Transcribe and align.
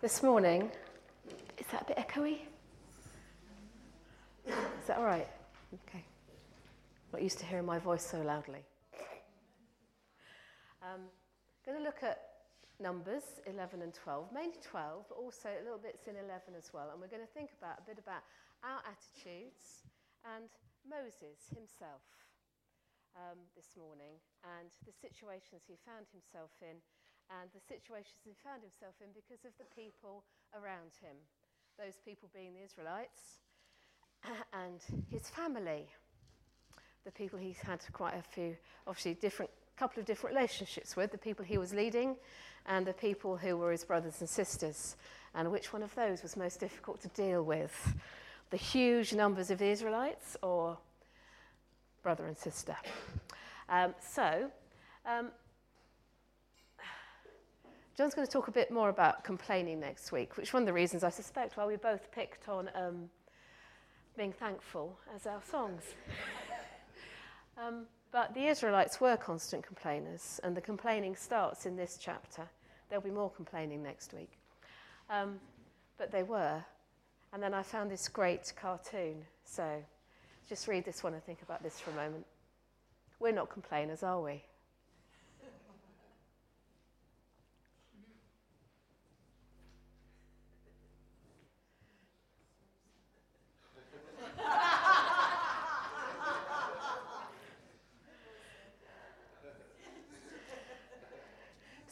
This 0.00 0.22
morning, 0.22 0.70
is 1.58 1.66
that 1.72 1.82
a 1.82 1.84
bit 1.86 1.96
echoey? 1.98 2.38
Is 4.46 4.86
that 4.86 4.96
all 4.96 5.04
right? 5.04 5.26
Okay. 5.74 6.04
Not 7.12 7.20
used 7.20 7.40
to 7.40 7.46
hearing 7.46 7.66
my 7.66 7.80
voice 7.80 8.06
so 8.06 8.22
loudly. 8.22 8.62
Um, 10.86 11.10
going 11.66 11.78
to 11.78 11.82
look 11.82 12.04
at 12.06 12.46
Numbers 12.78 13.42
11 13.50 13.82
and 13.82 13.92
12, 13.92 14.30
mainly 14.32 14.62
12, 14.62 15.06
but 15.08 15.18
also 15.18 15.50
a 15.50 15.66
little 15.66 15.82
bits 15.82 16.06
in 16.06 16.14
11 16.14 16.54
as 16.56 16.70
well. 16.72 16.94
And 16.94 17.02
we're 17.02 17.10
going 17.10 17.26
to 17.26 17.34
think 17.34 17.50
about 17.58 17.82
a 17.82 17.84
bit 17.90 17.98
about 17.98 18.22
our 18.62 18.78
attitudes 18.86 19.82
and 20.22 20.46
Moses 20.86 21.50
himself 21.50 22.06
um, 23.18 23.42
this 23.58 23.74
morning 23.74 24.22
and 24.46 24.70
the 24.86 24.94
situations 24.94 25.66
he 25.66 25.74
found 25.82 26.06
himself 26.14 26.54
in 26.62 26.78
and 27.30 27.50
the 27.52 27.60
situations 27.60 28.16
he 28.24 28.32
found 28.44 28.62
himself 28.62 28.94
in 29.00 29.08
because 29.12 29.44
of 29.44 29.52
the 29.58 29.68
people 29.76 30.24
around 30.54 30.96
him. 31.00 31.16
Those 31.78 32.00
people 32.04 32.28
being 32.34 32.54
the 32.54 32.64
Israelites 32.64 33.44
and 34.52 34.80
his 35.10 35.28
family, 35.28 35.86
the 37.04 37.12
people 37.12 37.38
he's 37.38 37.60
had 37.60 37.80
quite 37.92 38.14
a 38.14 38.22
few, 38.22 38.56
obviously, 38.86 39.14
different 39.14 39.50
couple 39.78 40.00
of 40.00 40.06
different 40.06 40.34
relationships 40.34 40.96
with 40.96 41.12
the 41.12 41.18
people 41.18 41.44
he 41.44 41.56
was 41.56 41.72
leading 41.72 42.16
and 42.66 42.84
the 42.84 42.92
people 42.92 43.36
who 43.36 43.56
were 43.56 43.70
his 43.70 43.84
brothers 43.84 44.20
and 44.20 44.28
sisters. 44.28 44.96
And 45.34 45.52
which 45.52 45.72
one 45.72 45.84
of 45.84 45.94
those 45.94 46.22
was 46.22 46.36
most 46.36 46.58
difficult 46.58 47.00
to 47.02 47.08
deal 47.08 47.44
with? 47.44 47.94
The 48.50 48.56
huge 48.56 49.12
numbers 49.12 49.50
of 49.50 49.58
the 49.58 49.66
Israelites 49.66 50.36
or 50.42 50.76
brother 52.02 52.26
and 52.26 52.36
sister? 52.36 52.76
Um, 53.68 53.94
so, 54.00 54.50
um, 55.06 55.30
John's 57.98 58.14
going 58.14 58.28
to 58.28 58.32
talk 58.32 58.46
a 58.46 58.52
bit 58.52 58.70
more 58.70 58.90
about 58.90 59.24
complaining 59.24 59.80
next 59.80 60.12
week, 60.12 60.36
which 60.36 60.50
is 60.50 60.52
one 60.52 60.62
of 60.62 60.68
the 60.68 60.72
reasons 60.72 61.02
I 61.02 61.10
suspect 61.10 61.56
why 61.56 61.66
we 61.66 61.74
both 61.74 62.12
picked 62.12 62.48
on 62.48 62.70
um, 62.76 63.10
being 64.16 64.32
thankful 64.32 64.96
as 65.12 65.26
our 65.26 65.42
songs. 65.50 65.82
um, 67.58 67.86
but 68.12 68.32
the 68.34 68.46
Israelites 68.46 69.00
were 69.00 69.16
constant 69.16 69.66
complainers, 69.66 70.38
and 70.44 70.56
the 70.56 70.60
complaining 70.60 71.16
starts 71.16 71.66
in 71.66 71.74
this 71.74 71.98
chapter. 72.00 72.48
There'll 72.88 73.02
be 73.02 73.10
more 73.10 73.32
complaining 73.32 73.82
next 73.82 74.14
week. 74.14 74.30
Um, 75.10 75.40
but 75.96 76.12
they 76.12 76.22
were. 76.22 76.62
And 77.32 77.42
then 77.42 77.52
I 77.52 77.64
found 77.64 77.90
this 77.90 78.06
great 78.06 78.52
cartoon. 78.54 79.24
So 79.44 79.82
just 80.48 80.68
read 80.68 80.84
this 80.84 81.02
one 81.02 81.14
and 81.14 81.24
think 81.24 81.42
about 81.42 81.64
this 81.64 81.80
for 81.80 81.90
a 81.90 81.94
moment. 81.94 82.26
We're 83.18 83.32
not 83.32 83.50
complainers, 83.50 84.04
are 84.04 84.20
we? 84.20 84.44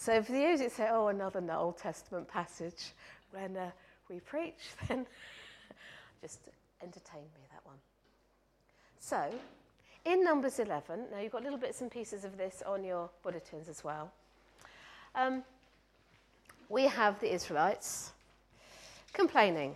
So 0.07 0.23
for 0.23 0.31
those 0.31 0.61
who 0.61 0.69
say, 0.69 0.89
oh, 0.89 1.09
another 1.09 1.43
Old 1.53 1.79
Testament 1.79 2.29
passage 2.29 2.93
when 3.33 3.57
uh, 3.57 3.73
we 4.09 4.21
preach, 4.21 4.55
then 4.89 5.05
just 6.23 6.39
entertain 6.81 7.23
me, 7.23 7.41
that 7.51 7.67
one. 7.67 7.75
So, 9.01 9.34
in 10.05 10.23
Numbers 10.23 10.61
11, 10.61 11.07
now 11.11 11.19
you've 11.19 11.33
got 11.33 11.43
little 11.43 11.59
bits 11.59 11.81
and 11.81 11.91
pieces 11.91 12.25
of 12.25 12.37
this 12.37 12.62
on 12.65 12.84
your 12.84 13.11
bulletins 13.25 13.69
as 13.69 13.83
well. 13.83 14.12
Um, 15.17 15.43
we 16.69 16.84
have 16.84 17.19
the 17.19 17.34
Israelites 17.34 18.12
complaining. 19.12 19.75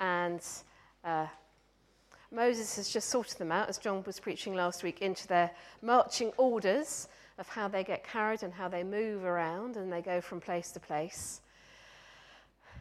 And 0.00 0.40
uh, 1.04 1.26
Moses 2.32 2.76
has 2.76 2.88
just 2.88 3.10
sorted 3.10 3.36
them 3.36 3.52
out, 3.52 3.68
as 3.68 3.76
John 3.76 4.02
was 4.06 4.18
preaching 4.18 4.54
last 4.54 4.82
week, 4.82 5.02
into 5.02 5.28
their 5.28 5.50
marching 5.82 6.32
orders 6.38 7.06
of 7.38 7.48
how 7.48 7.68
they 7.68 7.84
get 7.84 8.06
carried 8.06 8.42
and 8.42 8.52
how 8.52 8.68
they 8.68 8.84
move 8.84 9.24
around 9.24 9.76
and 9.76 9.92
they 9.92 10.00
go 10.00 10.20
from 10.20 10.40
place 10.40 10.70
to 10.72 10.80
place. 10.80 11.40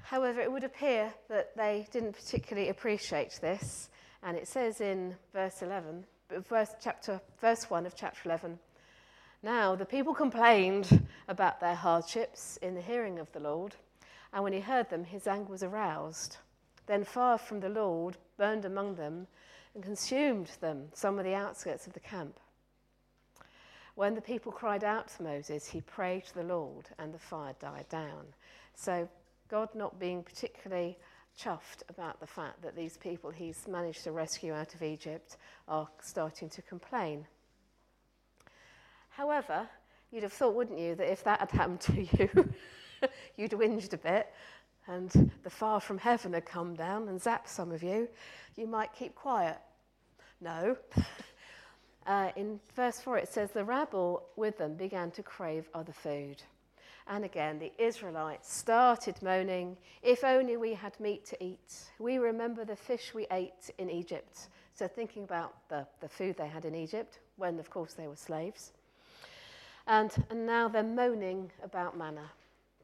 However, 0.04 0.42
it 0.42 0.52
would 0.52 0.64
appear 0.64 1.14
that 1.30 1.56
they 1.56 1.88
didn't 1.92 2.14
particularly 2.14 2.70
appreciate 2.70 3.40
this, 3.42 3.90
and 4.22 4.38
it 4.38 4.48
says 4.48 4.82
in 4.82 5.16
verse 5.34 5.62
11, 5.62 6.06
verse, 6.50 6.70
chapter, 6.82 7.22
verse 7.42 7.70
1 7.70 7.86
of 7.86 7.96
chapter 7.96 8.22
11, 8.26 8.60
now 9.42 9.76
the 9.76 9.86
people 9.86 10.14
complained 10.14 11.08
about 11.28 11.60
their 11.60 11.76
hardships 11.76 12.58
in 12.58 12.76
the 12.76 12.82
hearing 12.82 13.18
of 13.18 13.32
the 13.32 13.40
Lord, 13.40 13.76
and 14.34 14.44
when 14.44 14.54
he 14.54 14.60
heard 14.60 14.90
them, 14.90 15.04
his 15.04 15.28
anger 15.28 15.52
was 15.52 15.64
aroused. 15.64 16.38
Then 16.86 17.04
fire 17.04 17.38
from 17.38 17.60
the 17.60 17.70
Lord 17.70 18.18
burned 18.38 18.66
among 18.66 18.96
them 18.96 19.28
and 19.74 19.84
consumed 19.84 20.52
them, 20.60 20.90
some 20.94 21.18
of 21.18 21.26
the 21.26 21.36
outskirts 21.36 21.88
of 21.88 21.94
the 21.94 22.00
camp. 22.00 22.40
When 23.96 24.16
the 24.16 24.22
people 24.22 24.52
cried 24.52 24.84
out 24.84 25.08
to 25.10 25.24
Moses, 25.24 25.68
he 25.68 25.82
prayed 25.82 26.26
to 26.26 26.34
the 26.34 26.44
Lord 26.44 26.90
and 26.98 27.14
the 27.14 27.20
fire 27.20 27.54
died 27.60 27.88
down. 27.90 28.26
So, 28.76 29.08
God 29.50 29.70
not 29.76 30.00
being 30.00 30.24
particularly 30.24 30.98
chuffed 31.40 31.84
about 31.90 32.20
the 32.20 32.28
fact 32.28 32.62
that 32.62 32.76
these 32.76 32.98
people 32.98 33.30
he's 33.30 33.68
managed 33.68 34.04
to 34.04 34.12
rescue 34.12 34.54
out 34.54 34.74
of 34.74 34.82
Egypt 34.82 35.38
are 35.68 35.88
starting 36.02 36.50
to 36.50 36.62
complain. 36.64 37.26
However, 39.10 39.68
you'd 40.12 40.24
have 40.24 40.34
thought, 40.34 40.56
wouldn't 40.56 40.80
you, 40.80 40.96
that 40.96 41.12
if 41.12 41.24
that 41.24 41.40
had 41.40 41.52
happened 41.52 41.82
to 41.82 42.02
you, 42.02 42.54
you'd 43.38 43.52
whinged 43.52 43.94
a 43.94 43.98
bit 43.98 44.34
and 44.88 45.32
the 45.44 45.50
fire 45.50 45.80
from 45.80 45.98
heaven 45.98 46.34
had 46.34 46.46
come 46.46 46.76
down 46.76 47.08
and 47.08 47.20
zapped 47.20 47.48
some 47.48 47.72
of 47.72 47.84
you, 47.84 48.08
you 48.56 48.68
might 48.68 48.94
keep 48.94 49.16
quiet. 49.16 49.58
No. 50.42 50.78
Uh, 52.06 52.32
in 52.36 52.60
verse 52.76 53.00
4, 53.00 53.18
it 53.18 53.30
says, 53.30 53.52
The 53.52 53.64
rabble 53.64 54.24
with 54.36 54.58
them 54.58 54.76
began 54.76 55.12
to 55.12 55.24
crave 55.24 55.70
other 55.74 55.94
food. 55.94 56.44
And 57.08 57.26
again, 57.26 57.60
the 57.60 57.72
Israelites 57.78 58.54
started 58.54 59.22
moaning, 59.22 59.78
If 60.02 60.24
only 60.24 60.58
we 60.58 60.74
had 60.74 60.98
meat 61.00 61.26
to 61.28 61.44
eat. 61.44 61.74
We 62.00 62.18
remember 62.18 62.66
the 62.66 62.76
fish 62.76 63.14
we 63.14 63.28
ate 63.32 63.72
in 63.78 63.90
Egypt. 63.90 64.48
So, 64.74 64.88
thinking 64.88 65.24
about 65.24 65.54
the, 65.70 65.86
the 66.02 66.10
food 66.10 66.38
they 66.38 66.48
had 66.48 66.66
in 66.66 66.76
Egypt, 66.76 67.20
when, 67.38 67.60
of 67.60 67.70
course, 67.70 67.94
they 67.94 68.08
were 68.08 68.16
slaves. 68.16 68.72
And, 69.86 70.12
and 70.30 70.46
now 70.46 70.68
they're 70.68 70.84
moaning 70.84 71.52
about 71.62 71.98
manna. 71.98 72.32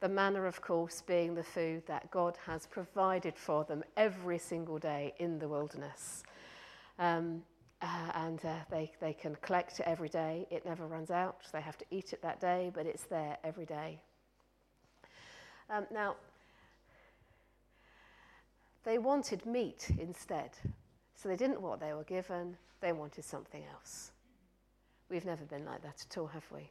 The 0.02 0.10
manna, 0.10 0.44
of 0.44 0.62
course, 0.62 1.02
being 1.02 1.34
the 1.34 1.44
food 1.44 1.84
that 1.88 2.12
God 2.12 2.38
has 2.46 2.68
provided 2.68 3.36
for 3.36 3.64
them 3.64 3.84
every 3.98 4.38
single 4.38 4.78
day 4.78 5.14
in 5.18 5.40
the 5.40 5.48
wilderness. 5.48 6.24
Um, 7.00 7.44
uh, 7.82 8.12
and 8.16 8.44
uh, 8.46 8.56
they, 8.70 8.92
they 9.00 9.14
can 9.14 9.36
collect 9.42 9.80
it 9.80 9.86
every 9.86 10.10
day. 10.10 10.46
It 10.50 10.66
never 10.66 10.86
runs 10.86 11.12
out. 11.12 11.42
They 11.52 11.62
have 11.62 11.78
to 11.78 11.86
eat 11.92 12.14
it 12.14 12.22
that 12.22 12.40
day, 12.40 12.72
but 12.74 12.86
it's 12.86 13.04
there 13.04 13.38
every 13.44 13.66
day. 13.66 14.00
Um, 15.70 15.86
now, 15.92 16.16
they 18.84 18.98
wanted 18.98 19.46
meat 19.46 19.90
instead. 20.00 20.52
So 21.16 21.30
they 21.30 21.36
didn't 21.36 21.62
want 21.62 21.80
what 21.80 21.80
they 21.82 21.94
were 21.94 22.04
given, 22.04 22.58
they 22.82 22.94
wanted 22.94 23.26
something 23.26 23.64
else. 23.74 24.12
We've 25.10 25.26
never 25.26 25.44
been 25.44 25.66
like 25.66 25.82
that 25.84 26.06
at 26.10 26.18
all, 26.18 26.28
have 26.28 26.46
we? 26.54 26.70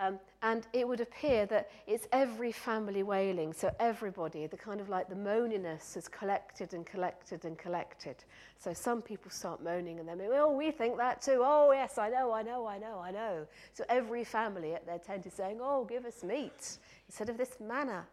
Um, 0.00 0.18
and 0.42 0.66
it 0.72 0.88
would 0.88 1.00
appear 1.00 1.46
that 1.46 1.70
it's 1.86 2.08
every 2.10 2.50
family 2.50 3.04
wailing, 3.04 3.52
so 3.52 3.72
everybody, 3.78 4.46
the 4.48 4.56
kind 4.56 4.80
of 4.80 4.88
like 4.88 5.08
the 5.08 5.14
moaniness 5.14 5.94
has 5.94 6.08
collected 6.08 6.74
and 6.74 6.84
collected 6.84 7.44
and 7.44 7.56
collected. 7.56 8.16
So 8.58 8.72
some 8.72 9.02
people 9.02 9.30
start 9.30 9.62
moaning 9.62 10.00
and 10.00 10.08
then, 10.08 10.20
oh, 10.32 10.50
we 10.50 10.72
think 10.72 10.96
that 10.96 11.22
too. 11.22 11.42
Oh, 11.44 11.70
yes, 11.72 11.96
I 11.96 12.08
know, 12.08 12.32
I 12.32 12.42
know, 12.42 12.66
I 12.66 12.78
know, 12.78 12.98
I 12.98 13.12
know. 13.12 13.46
So 13.72 13.84
every 13.88 14.24
family 14.24 14.74
at 14.74 14.84
their 14.84 14.98
tent 14.98 15.26
is 15.26 15.32
saying, 15.32 15.60
oh, 15.62 15.84
give 15.84 16.04
us 16.04 16.24
meat 16.24 16.78
instead 17.08 17.28
of 17.28 17.38
this 17.38 17.56
manna. 17.60 18.04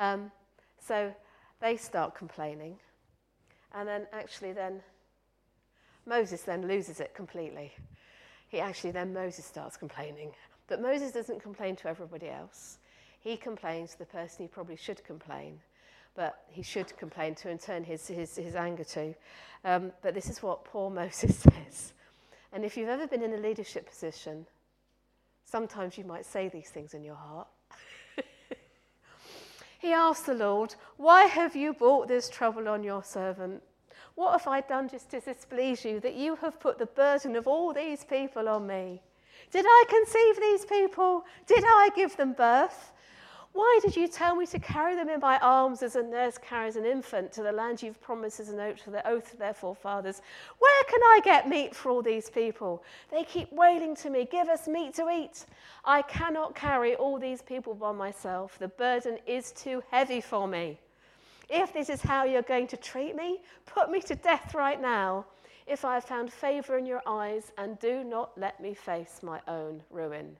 Um, 0.00 0.32
so 0.80 1.14
they 1.60 1.76
start 1.76 2.16
complaining. 2.16 2.76
And 3.72 3.88
then 3.88 4.08
actually, 4.12 4.52
then 4.52 4.80
Moses 6.06 6.42
then 6.42 6.66
loses 6.66 6.98
it 6.98 7.14
completely. 7.14 7.72
He 8.48 8.58
actually, 8.58 8.90
then 8.90 9.14
Moses 9.14 9.44
starts 9.44 9.76
complaining. 9.76 10.32
But 10.68 10.80
Moses 10.80 11.12
doesn't 11.12 11.42
complain 11.42 11.76
to 11.76 11.88
everybody 11.88 12.28
else. 12.28 12.78
He 13.20 13.36
complains 13.36 13.92
to 13.92 13.98
the 13.98 14.06
person 14.06 14.44
he 14.44 14.48
probably 14.48 14.76
should 14.76 15.04
complain, 15.04 15.60
but 16.14 16.44
he 16.48 16.62
should 16.62 16.96
complain 16.96 17.34
to 17.36 17.50
and 17.50 17.60
turn 17.60 17.84
his, 17.84 18.06
his, 18.08 18.36
his 18.36 18.54
anger 18.54 18.84
to. 18.84 19.14
Um, 19.64 19.92
but 20.02 20.14
this 20.14 20.28
is 20.28 20.42
what 20.42 20.64
poor 20.64 20.90
Moses 21.02 21.36
says. 21.38 21.92
And 22.52 22.64
if 22.64 22.76
you've 22.76 22.88
ever 22.88 23.06
been 23.06 23.22
in 23.22 23.34
a 23.34 23.38
leadership 23.38 23.88
position, 23.88 24.46
sometimes 25.44 25.96
you 25.96 26.04
might 26.04 26.26
say 26.26 26.48
these 26.48 26.68
things 26.68 26.94
in 26.94 27.04
your 27.04 27.14
heart. 27.14 27.48
he 29.78 29.92
asked 29.92 30.26
the 30.26 30.34
Lord, 30.34 30.74
Why 30.96 31.24
have 31.24 31.54
you 31.54 31.72
brought 31.72 32.08
this 32.08 32.28
trouble 32.28 32.68
on 32.68 32.82
your 32.82 33.04
servant? 33.04 33.62
What 34.14 34.32
have 34.32 34.46
I 34.46 34.60
done 34.60 34.88
just 34.88 35.10
to 35.10 35.20
displease 35.20 35.84
you 35.84 36.00
that 36.00 36.14
you 36.14 36.36
have 36.36 36.60
put 36.60 36.78
the 36.78 36.86
burden 36.86 37.36
of 37.36 37.46
all 37.46 37.72
these 37.72 38.04
people 38.04 38.48
on 38.48 38.66
me? 38.66 39.00
Did 39.52 39.66
I 39.68 39.84
conceive 39.88 40.40
these 40.40 40.64
people? 40.64 41.24
Did 41.46 41.62
I 41.64 41.90
give 41.94 42.16
them 42.16 42.32
birth? 42.32 42.92
Why 43.52 43.80
did 43.82 43.94
you 43.94 44.08
tell 44.08 44.34
me 44.34 44.46
to 44.46 44.58
carry 44.58 44.94
them 44.94 45.10
in 45.10 45.20
my 45.20 45.38
arms 45.40 45.82
as 45.82 45.94
a 45.94 46.02
nurse 46.02 46.38
carries 46.38 46.76
an 46.76 46.86
infant 46.86 47.32
to 47.32 47.42
the 47.42 47.52
land 47.52 47.82
you've 47.82 48.00
promised 48.00 48.40
as 48.40 48.48
an 48.48 48.58
oath 48.58 48.82
to 48.84 48.90
the 48.90 49.06
oath 49.06 49.30
of 49.30 49.38
their 49.38 49.52
forefathers? 49.52 50.22
Where 50.58 50.84
can 50.84 51.02
I 51.02 51.20
get 51.22 51.50
meat 51.50 51.74
for 51.74 51.90
all 51.90 52.00
these 52.00 52.30
people? 52.30 52.82
They 53.10 53.24
keep 53.24 53.52
wailing 53.52 53.94
to 53.96 54.08
me, 54.08 54.26
Give 54.30 54.48
us 54.48 54.66
meat 54.66 54.94
to 54.94 55.10
eat. 55.10 55.44
I 55.84 56.00
cannot 56.00 56.54
carry 56.54 56.94
all 56.94 57.18
these 57.18 57.42
people 57.42 57.74
by 57.74 57.92
myself. 57.92 58.58
The 58.58 58.68
burden 58.68 59.18
is 59.26 59.52
too 59.52 59.82
heavy 59.90 60.22
for 60.22 60.48
me. 60.48 60.78
If 61.50 61.74
this 61.74 61.90
is 61.90 62.00
how 62.00 62.24
you're 62.24 62.40
going 62.40 62.68
to 62.68 62.78
treat 62.78 63.14
me, 63.14 63.42
put 63.66 63.90
me 63.90 64.00
to 64.00 64.14
death 64.14 64.54
right 64.54 64.80
now. 64.80 65.26
If 65.66 65.84
I 65.84 65.94
have 65.94 66.04
found 66.04 66.32
favor 66.32 66.76
in 66.76 66.86
your 66.86 67.02
eyes, 67.06 67.52
and 67.58 67.78
do 67.78 68.04
not 68.04 68.36
let 68.38 68.60
me 68.60 68.74
face 68.74 69.20
my 69.22 69.40
own 69.46 69.82
ruin. 69.90 70.36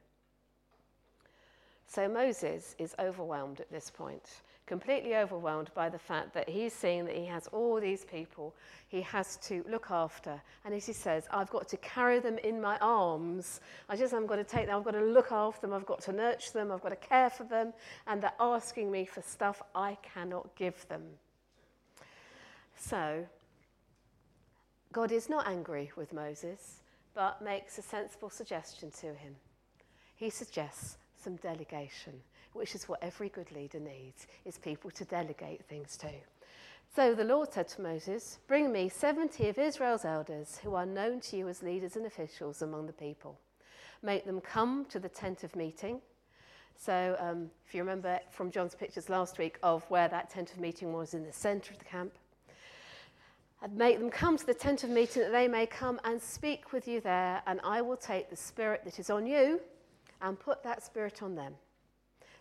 So 1.86 2.08
Moses 2.08 2.74
is 2.78 2.94
overwhelmed 2.98 3.60
at 3.60 3.70
this 3.70 3.90
point, 3.90 4.40
completely 4.64 5.14
overwhelmed 5.14 5.70
by 5.74 5.90
the 5.90 5.98
fact 5.98 6.32
that 6.32 6.48
he's 6.48 6.72
seeing 6.72 7.04
that 7.04 7.14
he 7.14 7.26
has 7.26 7.48
all 7.48 7.78
these 7.78 8.06
people 8.06 8.54
he 8.88 9.02
has 9.02 9.36
to 9.38 9.62
look 9.68 9.90
after. 9.90 10.40
And 10.64 10.74
as 10.74 10.86
he 10.86 10.94
says, 10.94 11.26
I've 11.30 11.50
got 11.50 11.68
to 11.68 11.76
carry 11.78 12.18
them 12.18 12.38
in 12.38 12.60
my 12.60 12.78
arms. 12.78 13.60
I 13.90 13.96
just 13.96 14.12
haven't 14.12 14.28
got 14.28 14.36
to 14.36 14.44
take 14.44 14.66
them, 14.66 14.76
I've 14.76 14.84
got 14.84 14.92
to 14.92 15.04
look 15.04 15.32
after 15.32 15.66
them, 15.66 15.74
I've 15.74 15.84
got 15.84 16.00
to 16.02 16.12
nurture 16.12 16.52
them, 16.52 16.72
I've 16.72 16.82
got 16.82 16.90
to 16.90 16.96
care 16.96 17.28
for 17.28 17.44
them. 17.44 17.74
And 18.06 18.22
they're 18.22 18.32
asking 18.40 18.90
me 18.90 19.04
for 19.04 19.20
stuff 19.20 19.62
I 19.74 19.98
cannot 20.02 20.54
give 20.56 20.88
them. 20.88 21.02
So, 22.76 23.26
God 24.92 25.10
is 25.10 25.30
not 25.30 25.48
angry 25.48 25.90
with 25.96 26.12
Moses, 26.12 26.82
but 27.14 27.40
makes 27.40 27.78
a 27.78 27.82
sensible 27.82 28.28
suggestion 28.28 28.90
to 29.00 29.06
him. 29.14 29.36
He 30.16 30.28
suggests 30.28 30.98
some 31.16 31.36
delegation, 31.36 32.12
which 32.52 32.74
is 32.74 32.88
what 32.88 33.02
every 33.02 33.30
good 33.30 33.50
leader 33.52 33.80
needs, 33.80 34.26
is 34.44 34.58
people 34.58 34.90
to 34.90 35.06
delegate 35.06 35.64
things 35.64 35.96
to. 35.96 36.10
So 36.94 37.14
the 37.14 37.24
Lord 37.24 37.50
said 37.50 37.68
to 37.68 37.80
Moses, 37.80 38.38
Bring 38.46 38.70
me 38.70 38.90
70 38.90 39.48
of 39.48 39.58
Israel's 39.58 40.04
elders 40.04 40.58
who 40.62 40.74
are 40.74 40.84
known 40.84 41.20
to 41.20 41.38
you 41.38 41.48
as 41.48 41.62
leaders 41.62 41.96
and 41.96 42.04
officials 42.04 42.60
among 42.60 42.86
the 42.86 42.92
people. 42.92 43.38
Make 44.02 44.26
them 44.26 44.42
come 44.42 44.84
to 44.90 44.98
the 44.98 45.08
tent 45.08 45.42
of 45.42 45.56
meeting. 45.56 46.02
So, 46.76 47.16
um, 47.18 47.50
if 47.66 47.74
you 47.74 47.80
remember 47.80 48.20
from 48.30 48.50
John's 48.50 48.74
pictures 48.74 49.08
last 49.08 49.38
week 49.38 49.58
of 49.62 49.84
where 49.88 50.08
that 50.08 50.28
tent 50.28 50.52
of 50.52 50.60
meeting 50.60 50.92
was 50.92 51.14
in 51.14 51.24
the 51.24 51.32
centre 51.32 51.72
of 51.72 51.78
the 51.78 51.84
camp, 51.86 52.12
make 53.70 53.98
them 53.98 54.10
come 54.10 54.36
to 54.36 54.46
the 54.46 54.54
tent 54.54 54.82
of 54.82 54.90
meeting 54.90 55.22
that 55.22 55.32
they 55.32 55.46
may 55.46 55.66
come 55.66 56.00
and 56.04 56.20
speak 56.20 56.72
with 56.72 56.88
you 56.88 57.00
there, 57.00 57.42
and 57.46 57.60
I 57.62 57.80
will 57.80 57.96
take 57.96 58.28
the 58.28 58.36
spirit 58.36 58.82
that 58.84 58.98
is 58.98 59.10
on 59.10 59.26
you 59.26 59.60
and 60.20 60.38
put 60.38 60.62
that 60.64 60.82
spirit 60.82 61.22
on 61.22 61.34
them. 61.34 61.54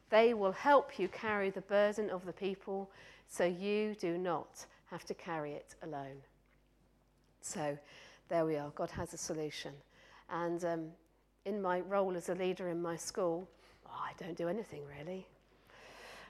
They 0.09 0.33
will 0.33 0.51
help 0.51 0.99
you 0.99 1.07
carry 1.07 1.49
the 1.49 1.61
burden 1.61 2.09
of 2.09 2.25
the 2.25 2.33
people 2.33 2.89
so 3.27 3.45
you 3.45 3.95
do 3.99 4.17
not 4.17 4.65
have 4.87 5.05
to 5.05 5.13
carry 5.13 5.53
it 5.53 5.75
alone. 5.83 6.17
So 7.41 7.77
there 8.27 8.45
we 8.45 8.57
are. 8.57 8.69
God 8.71 8.89
has 8.91 9.13
a 9.13 9.17
solution. 9.17 9.73
And 10.29 10.63
um, 10.65 10.85
in 11.45 11.61
my 11.61 11.81
role 11.81 12.15
as 12.15 12.29
a 12.29 12.35
leader 12.35 12.69
in 12.69 12.81
my 12.81 12.95
school, 12.95 13.47
oh, 13.87 14.01
I 14.01 14.11
don't 14.21 14.37
do 14.37 14.47
anything 14.47 14.81
really. 14.97 15.25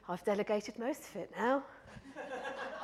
I've 0.07 0.23
delegated 0.23 0.77
most 0.77 1.03
of 1.09 1.15
it 1.21 1.31
now. 1.38 1.63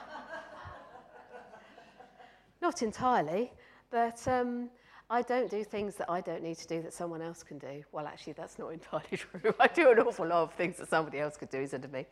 Not 2.68 2.82
entirely, 2.82 3.54
but 3.92 4.28
um, 4.28 4.70
I 5.10 5.22
don't 5.22 5.50
do 5.50 5.64
things 5.64 5.96
that 5.96 6.12
I 6.12 6.20
don't 6.20 6.44
need 6.44 6.58
to 6.58 6.68
do 6.68 6.82
that 6.82 6.92
someone 6.92 7.22
else 7.22 7.42
can 7.42 7.58
do. 7.60 7.82
Well, 7.94 8.06
actually, 8.06 8.34
that's 8.34 8.60
not 8.60 8.74
entirely 8.74 9.16
true. 9.16 9.56
I 9.58 9.68
do 9.68 9.90
an 9.90 10.00
awful 10.00 10.28
lot 10.28 10.44
of 10.44 10.54
things 10.56 10.76
that 10.76 10.90
somebody 10.90 11.20
else 11.22 11.38
could 11.38 11.50
do 11.50 11.60
instead 11.60 11.86
of 11.86 11.94
me. 11.94 12.06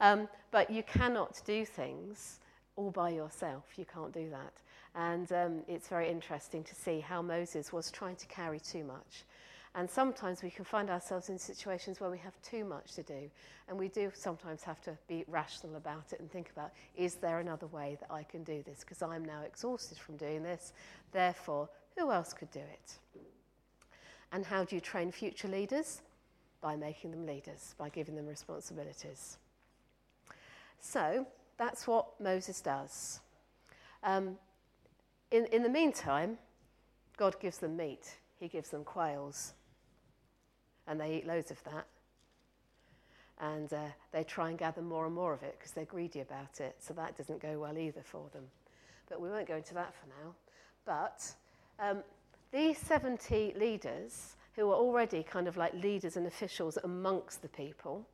Um, 0.00 0.28
but 0.52 0.70
you 0.70 0.84
cannot 0.84 1.40
do 1.44 1.64
things 1.64 2.38
all 2.76 2.92
by 2.92 3.10
yourself. 3.10 3.64
You 3.76 3.86
can't 3.92 4.12
do 4.14 4.30
that. 4.30 4.52
And 4.94 5.32
um, 5.32 5.62
it's 5.66 5.88
very 5.88 6.08
interesting 6.08 6.62
to 6.62 6.76
see 6.76 7.00
how 7.00 7.20
Moses 7.20 7.72
was 7.72 7.90
trying 7.90 8.14
to 8.14 8.26
carry 8.28 8.60
too 8.60 8.84
much. 8.84 9.24
And 9.78 9.88
sometimes 9.88 10.42
we 10.42 10.50
can 10.50 10.64
find 10.64 10.90
ourselves 10.90 11.28
in 11.28 11.38
situations 11.38 12.00
where 12.00 12.10
we 12.10 12.18
have 12.18 12.34
too 12.42 12.64
much 12.64 12.94
to 12.94 13.04
do. 13.04 13.30
And 13.68 13.78
we 13.78 13.86
do 13.86 14.10
sometimes 14.12 14.64
have 14.64 14.80
to 14.80 14.98
be 15.06 15.24
rational 15.28 15.76
about 15.76 16.12
it 16.12 16.18
and 16.18 16.28
think 16.28 16.50
about 16.50 16.72
is 16.96 17.14
there 17.14 17.38
another 17.38 17.68
way 17.68 17.96
that 18.00 18.12
I 18.12 18.24
can 18.24 18.42
do 18.42 18.60
this? 18.66 18.80
Because 18.80 19.02
I'm 19.02 19.24
now 19.24 19.42
exhausted 19.46 19.96
from 19.96 20.16
doing 20.16 20.42
this. 20.42 20.72
Therefore, 21.12 21.68
who 21.96 22.10
else 22.10 22.32
could 22.32 22.50
do 22.50 22.58
it? 22.58 22.98
And 24.32 24.44
how 24.44 24.64
do 24.64 24.74
you 24.74 24.80
train 24.80 25.12
future 25.12 25.46
leaders? 25.46 26.02
By 26.60 26.74
making 26.74 27.12
them 27.12 27.24
leaders, 27.24 27.76
by 27.78 27.88
giving 27.88 28.16
them 28.16 28.26
responsibilities. 28.26 29.38
So 30.80 31.24
that's 31.56 31.86
what 31.86 32.20
Moses 32.20 32.60
does. 32.60 33.20
Um, 34.02 34.38
in, 35.30 35.46
in 35.52 35.62
the 35.62 35.68
meantime, 35.68 36.36
God 37.16 37.36
gives 37.38 37.58
them 37.58 37.76
meat, 37.76 38.16
He 38.40 38.48
gives 38.48 38.70
them 38.70 38.82
quails, 38.82 39.54
and 40.88 41.00
they 41.00 41.16
eat 41.16 41.26
loads 41.26 41.50
of 41.50 41.62
that. 41.64 41.86
And 43.40 43.72
uh, 43.72 43.78
they 44.10 44.24
try 44.24 44.48
and 44.48 44.58
gather 44.58 44.82
more 44.82 45.06
and 45.06 45.14
more 45.14 45.32
of 45.32 45.42
it 45.44 45.56
because 45.58 45.70
they're 45.70 45.84
greedy 45.84 46.20
about 46.20 46.60
it. 46.60 46.76
So 46.80 46.92
that 46.94 47.16
doesn't 47.16 47.40
go 47.40 47.60
well 47.60 47.78
either 47.78 48.02
for 48.02 48.28
them. 48.32 48.44
But 49.08 49.20
we 49.20 49.28
won't 49.28 49.46
go 49.46 49.56
into 49.56 49.74
that 49.74 49.94
for 49.94 50.06
now. 50.08 50.34
But 50.84 51.34
um, 51.78 52.02
these 52.50 52.78
70 52.78 53.54
leaders, 53.56 54.34
who 54.56 54.70
are 54.70 54.74
already 54.74 55.22
kind 55.22 55.46
of 55.46 55.56
like 55.56 55.72
leaders 55.74 56.16
and 56.16 56.26
officials 56.26 56.78
amongst 56.82 57.42
the 57.42 57.48
people, 57.48 58.04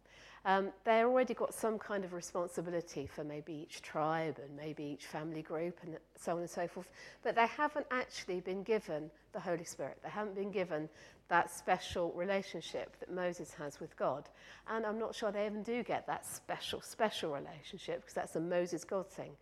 um, 0.46 0.68
they 0.84 1.02
already 1.02 1.32
got 1.32 1.54
some 1.54 1.78
kind 1.78 2.04
of 2.04 2.12
responsibility 2.12 3.06
for 3.06 3.24
maybe 3.24 3.54
each 3.54 3.80
tribe 3.80 4.38
and 4.44 4.54
maybe 4.54 4.84
each 4.84 5.06
family 5.06 5.40
group 5.40 5.78
and 5.82 5.96
so 6.16 6.32
on 6.32 6.40
and 6.40 6.50
so 6.50 6.68
forth. 6.68 6.90
But 7.22 7.34
they 7.34 7.46
haven't 7.46 7.86
actually 7.90 8.40
been 8.40 8.62
given 8.62 9.10
the 9.32 9.40
Holy 9.40 9.64
Spirit. 9.64 9.98
They 10.02 10.10
haven't 10.10 10.34
been 10.34 10.50
given 10.50 10.90
that 11.28 11.50
special 11.50 12.12
relationship 12.12 12.98
that 13.00 13.12
Moses 13.12 13.52
has 13.54 13.80
with 13.80 13.96
God. 13.96 14.28
And 14.68 14.84
I'm 14.84 14.98
not 14.98 15.14
sure 15.14 15.32
they 15.32 15.46
even 15.46 15.62
do 15.62 15.82
get 15.82 16.06
that 16.06 16.26
special, 16.26 16.80
special 16.80 17.32
relationship 17.32 18.02
because 18.02 18.14
that's 18.14 18.36
a 18.36 18.40
Moses 18.40 18.84
God 18.84 19.08
thing. 19.08 19.32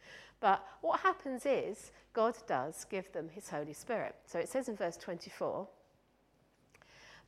But 0.41 0.65
what 0.81 1.01
happens 1.01 1.47
is 1.47 1.93
God 2.13 2.35
does 2.47 2.85
give 2.85 3.13
them 3.13 3.29
his 3.29 3.49
Holy 3.49 3.73
Spirit. 3.73 4.15
So 4.27 4.39
it 4.39 4.49
says 4.49 4.69
in 4.69 4.77
verse 4.77 4.97
24 4.97 5.67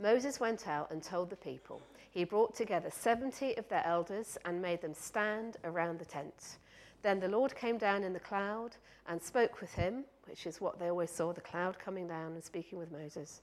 Moses 0.01 0.41
went 0.41 0.67
out 0.67 0.91
and 0.91 1.03
told 1.03 1.31
the 1.31 1.37
people. 1.37 1.81
He 2.11 2.25
brought 2.25 2.55
together 2.55 2.91
70 2.91 3.57
of 3.57 3.69
their 3.69 3.85
elders 3.87 4.37
and 4.45 4.61
made 4.61 4.81
them 4.81 4.95
stand 4.95 5.57
around 5.65 5.99
the 5.99 6.05
tent. 6.05 6.59
Then 7.03 7.21
the 7.21 7.29
Lord 7.29 7.55
came 7.55 7.79
down 7.79 8.03
in 8.03 8.13
the 8.13 8.21
cloud 8.21 8.77
and 9.07 9.23
spoke 9.23 9.61
with 9.61 9.73
him, 9.75 10.05
which 10.27 10.47
is 10.47 10.61
what 10.61 10.79
they 10.79 10.89
always 10.89 11.11
saw 11.11 11.33
the 11.33 11.41
cloud 11.41 11.79
coming 11.79 12.09
down 12.09 12.33
and 12.33 12.43
speaking 12.43 12.79
with 12.79 12.91
Moses. 12.91 13.43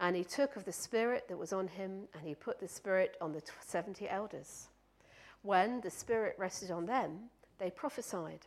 And 0.00 0.14
he 0.14 0.24
took 0.24 0.56
of 0.56 0.64
the 0.64 0.72
spirit 0.72 1.26
that 1.28 1.36
was 1.36 1.52
on 1.52 1.68
him 1.68 2.02
and 2.14 2.26
he 2.26 2.34
put 2.34 2.60
the 2.60 2.68
spirit 2.68 3.16
on 3.20 3.32
the 3.32 3.42
70 3.66 4.08
elders. 4.08 4.68
When 5.42 5.80
the 5.80 5.90
spirit 5.90 6.36
rested 6.38 6.70
on 6.70 6.86
them, 6.86 7.30
they 7.58 7.70
prophesied. 7.70 8.46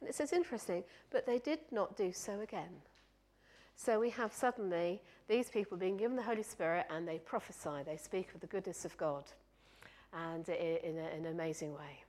And 0.00 0.08
it 0.08 0.14
says 0.14 0.32
interesting, 0.32 0.84
but 1.10 1.26
they 1.26 1.38
did 1.38 1.60
not 1.70 1.96
do 1.96 2.12
so 2.12 2.40
again. 2.40 2.82
So 3.76 4.00
we 4.00 4.10
have 4.10 4.32
suddenly 4.32 5.00
these 5.28 5.48
people 5.48 5.76
being 5.76 5.96
given 5.96 6.16
the 6.16 6.22
Holy 6.22 6.42
Spirit 6.42 6.86
and 6.90 7.06
they 7.06 7.18
prophesy, 7.18 7.84
they 7.86 7.96
speak 7.96 8.34
of 8.34 8.40
the 8.40 8.46
goodness 8.48 8.84
of 8.84 8.96
God 8.96 9.24
and 10.12 10.48
in, 10.48 10.98
a, 10.98 11.16
in 11.16 11.24
an 11.24 11.32
amazing 11.32 11.72
way. 11.72 12.02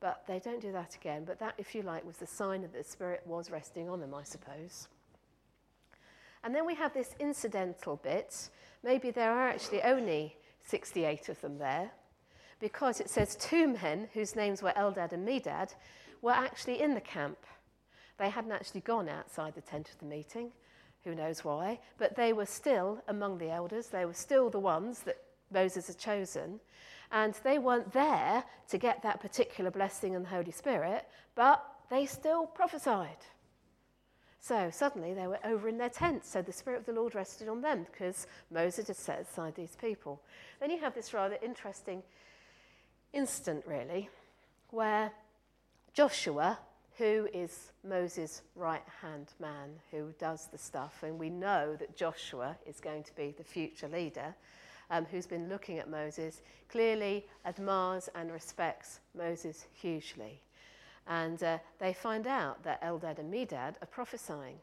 But 0.00 0.22
they 0.26 0.38
don't 0.38 0.60
do 0.60 0.70
that 0.72 0.94
again. 0.94 1.24
But 1.24 1.38
that, 1.40 1.54
if 1.58 1.74
you 1.74 1.82
like, 1.82 2.04
was 2.04 2.18
the 2.18 2.26
sign 2.26 2.62
that 2.62 2.72
the 2.72 2.84
Spirit 2.84 3.22
was 3.26 3.50
resting 3.50 3.88
on 3.88 4.00
them, 4.00 4.14
I 4.14 4.22
suppose. 4.22 4.88
And 6.44 6.54
then 6.54 6.66
we 6.66 6.74
have 6.74 6.92
this 6.92 7.14
incidental 7.18 7.96
bit. 7.96 8.50
Maybe 8.82 9.10
there 9.10 9.32
are 9.32 9.48
actually 9.48 9.82
only 9.82 10.36
68 10.62 11.30
of 11.30 11.40
them 11.40 11.58
there, 11.58 11.90
because 12.60 13.00
it 13.00 13.10
says 13.10 13.36
two 13.36 13.68
men 13.68 14.08
whose 14.12 14.36
names 14.36 14.62
were 14.62 14.72
Eldad 14.76 15.12
and 15.12 15.26
Medad 15.26 15.74
were 16.22 16.32
actually 16.32 16.82
in 16.82 16.94
the 16.94 17.00
camp. 17.00 17.38
They 18.18 18.28
hadn't 18.28 18.52
actually 18.52 18.82
gone 18.82 19.08
outside 19.08 19.54
the 19.54 19.60
tent 19.62 19.90
of 19.90 19.98
the 19.98 20.04
meeting, 20.04 20.52
who 21.02 21.14
knows 21.14 21.44
why, 21.44 21.80
but 21.98 22.14
they 22.14 22.32
were 22.32 22.46
still 22.46 23.02
among 23.08 23.38
the 23.38 23.50
elders. 23.50 23.88
They 23.88 24.04
were 24.04 24.14
still 24.14 24.50
the 24.50 24.60
ones 24.60 25.00
that 25.00 25.16
Moses 25.50 25.86
had 25.86 25.98
chosen. 25.98 26.60
And 27.10 27.34
they 27.44 27.58
weren't 27.58 27.92
there 27.92 28.44
to 28.68 28.78
get 28.78 29.02
that 29.02 29.20
particular 29.20 29.70
blessing 29.70 30.14
and 30.14 30.24
the 30.24 30.30
Holy 30.30 30.50
Spirit, 30.50 31.06
but 31.34 31.64
they 31.90 32.06
still 32.06 32.46
prophesied. 32.46 33.18
So 34.46 34.68
suddenly 34.70 35.14
they 35.14 35.26
were 35.26 35.38
over 35.42 35.70
in 35.70 35.78
their 35.78 35.88
tents. 35.88 36.28
So 36.28 36.42
the 36.42 36.52
Spirit 36.52 36.80
of 36.80 36.84
the 36.84 36.92
Lord 36.92 37.14
rested 37.14 37.48
on 37.48 37.62
them 37.62 37.86
because 37.90 38.26
Moses 38.50 38.88
had 38.88 38.96
set 38.96 39.20
aside 39.20 39.54
these 39.54 39.74
people. 39.80 40.20
Then 40.60 40.70
you 40.70 40.78
have 40.80 40.94
this 40.94 41.14
rather 41.14 41.38
interesting 41.42 42.02
instant, 43.14 43.64
really, 43.66 44.10
where 44.68 45.12
Joshua, 45.94 46.58
who 46.98 47.26
is 47.32 47.72
Moses' 47.88 48.42
right 48.54 48.84
hand 49.00 49.28
man 49.40 49.70
who 49.90 50.12
does 50.18 50.48
the 50.48 50.58
stuff, 50.58 51.02
and 51.02 51.18
we 51.18 51.30
know 51.30 51.74
that 51.76 51.96
Joshua 51.96 52.54
is 52.66 52.80
going 52.80 53.04
to 53.04 53.16
be 53.16 53.34
the 53.34 53.44
future 53.44 53.88
leader. 53.88 54.34
um, 54.90 55.06
who's 55.10 55.26
been 55.26 55.48
looking 55.48 55.78
at 55.78 55.90
Moses, 55.90 56.42
clearly 56.68 57.26
admires 57.44 58.08
and 58.14 58.32
respects 58.32 59.00
Moses 59.16 59.66
hugely. 59.72 60.40
And 61.06 61.42
uh, 61.42 61.58
they 61.78 61.92
find 61.92 62.26
out 62.26 62.62
that 62.64 62.82
Eldad 62.82 63.18
and 63.18 63.32
Medad 63.32 63.74
are 63.82 63.88
prophesying. 63.90 64.56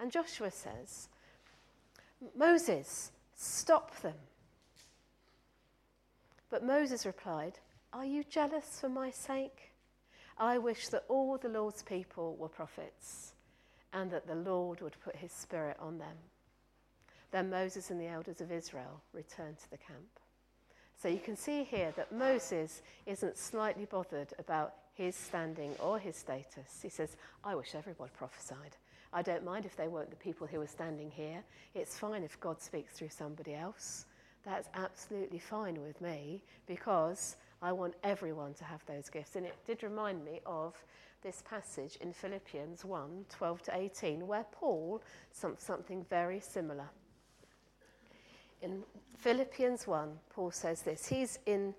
And 0.00 0.10
Joshua 0.10 0.50
says, 0.50 1.08
Moses, 2.34 3.12
stop 3.34 4.00
them. 4.00 4.14
But 6.50 6.64
Moses 6.64 7.04
replied, 7.04 7.58
Are 7.92 8.04
you 8.04 8.24
jealous 8.24 8.78
for 8.80 8.88
my 8.88 9.10
sake? 9.10 9.72
I 10.38 10.58
wish 10.58 10.88
that 10.88 11.04
all 11.08 11.38
the 11.38 11.48
Lord's 11.48 11.82
people 11.82 12.36
were 12.36 12.48
prophets 12.48 13.32
and 13.92 14.10
that 14.10 14.26
the 14.26 14.34
Lord 14.34 14.80
would 14.80 15.00
put 15.02 15.16
his 15.16 15.32
spirit 15.32 15.76
on 15.80 15.98
them. 15.98 16.16
Then 17.30 17.50
Moses 17.50 17.90
and 17.90 18.00
the 18.00 18.08
elders 18.08 18.40
of 18.40 18.52
Israel 18.52 19.00
returned 19.12 19.58
to 19.58 19.70
the 19.70 19.78
camp. 19.78 20.20
So 20.96 21.08
you 21.08 21.18
can 21.18 21.36
see 21.36 21.64
here 21.64 21.92
that 21.96 22.12
Moses 22.12 22.82
isn't 23.06 23.36
slightly 23.36 23.84
bothered 23.84 24.32
about 24.38 24.74
his 24.96 25.14
standing 25.14 25.72
or 25.78 25.98
his 25.98 26.16
status. 26.16 26.80
He 26.82 26.88
says, 26.88 27.16
I 27.44 27.54
wish 27.54 27.74
everyone 27.74 28.08
prophesied. 28.16 28.76
I 29.12 29.22
don't 29.22 29.44
mind 29.44 29.66
if 29.66 29.76
they 29.76 29.88
weren't 29.88 30.10
the 30.10 30.16
people 30.16 30.46
who 30.46 30.58
were 30.58 30.66
standing 30.66 31.10
here. 31.10 31.42
It's 31.74 31.98
fine 31.98 32.22
if 32.22 32.40
God 32.40 32.60
speaks 32.60 32.94
through 32.94 33.10
somebody 33.10 33.54
else. 33.54 34.06
That's 34.44 34.68
absolutely 34.74 35.38
fine 35.38 35.82
with 35.82 36.00
me 36.00 36.42
because 36.66 37.36
I 37.60 37.72
want 37.72 37.94
everyone 38.04 38.54
to 38.54 38.64
have 38.64 38.84
those 38.86 39.10
gifts. 39.10 39.36
And 39.36 39.44
it 39.44 39.56
did 39.66 39.82
remind 39.82 40.24
me 40.24 40.40
of 40.46 40.74
this 41.22 41.42
passage 41.48 41.96
in 42.00 42.12
Philippians 42.12 42.84
1 42.84 43.26
12 43.28 43.62
to 43.64 43.76
18, 43.76 44.26
where 44.26 44.46
Paul 44.52 45.02
some, 45.32 45.56
something 45.58 46.06
very 46.08 46.40
similar. 46.40 46.88
In 48.62 48.82
Philippians 49.18 49.86
1, 49.86 50.10
Paul 50.30 50.50
says 50.50 50.82
this. 50.82 51.06
He's 51.08 51.38
in 51.46 51.74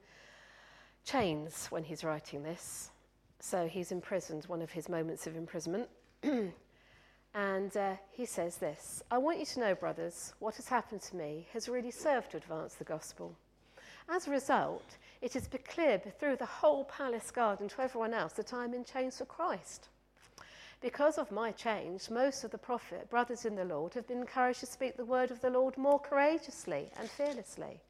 chains 1.05 1.67
when 1.69 1.83
he's 1.83 2.03
writing 2.03 2.43
this. 2.43 2.91
So 3.39 3.67
he's 3.67 3.91
imprisoned, 3.91 4.45
one 4.45 4.61
of 4.61 4.71
his 4.71 4.89
moments 4.89 5.27
of 5.27 5.35
imprisonment. 5.35 5.89
and 7.33 7.77
uh, 7.77 7.95
he 8.11 8.25
says 8.25 8.57
this 8.57 9.03
I 9.11 9.17
want 9.17 9.39
you 9.39 9.45
to 9.45 9.59
know, 9.59 9.75
brothers, 9.75 10.33
what 10.39 10.55
has 10.55 10.67
happened 10.67 11.01
to 11.03 11.15
me 11.15 11.47
has 11.53 11.69
really 11.69 11.91
served 11.91 12.31
to 12.31 12.37
advance 12.37 12.75
the 12.75 12.83
gospel. 12.83 13.35
As 14.09 14.27
a 14.27 14.31
result, 14.31 14.97
it 15.21 15.33
has 15.33 15.47
been 15.47 15.61
clear 15.67 15.99
through 16.19 16.37
the 16.37 16.45
whole 16.45 16.85
palace 16.85 17.29
garden 17.31 17.67
to 17.69 17.81
everyone 17.81 18.13
else 18.13 18.33
that 18.33 18.53
I'm 18.53 18.73
in 18.73 18.85
chains 18.85 19.17
for 19.17 19.25
Christ. 19.25 19.89
Because 20.79 21.17
of 21.17 21.31
my 21.31 21.51
change, 21.51 22.09
most 22.09 22.43
of 22.43 22.51
the 22.51 22.57
prophet, 22.57 23.09
brothers 23.09 23.45
in 23.45 23.55
the 23.55 23.65
Lord, 23.65 23.95
have 23.95 24.07
been 24.07 24.19
encouraged 24.19 24.59
to 24.59 24.65
speak 24.67 24.95
the 24.95 25.05
word 25.05 25.31
of 25.31 25.41
the 25.41 25.49
Lord 25.49 25.75
more 25.75 25.99
courageously 25.99 26.89
and 26.99 27.09
fearlessly. 27.09 27.81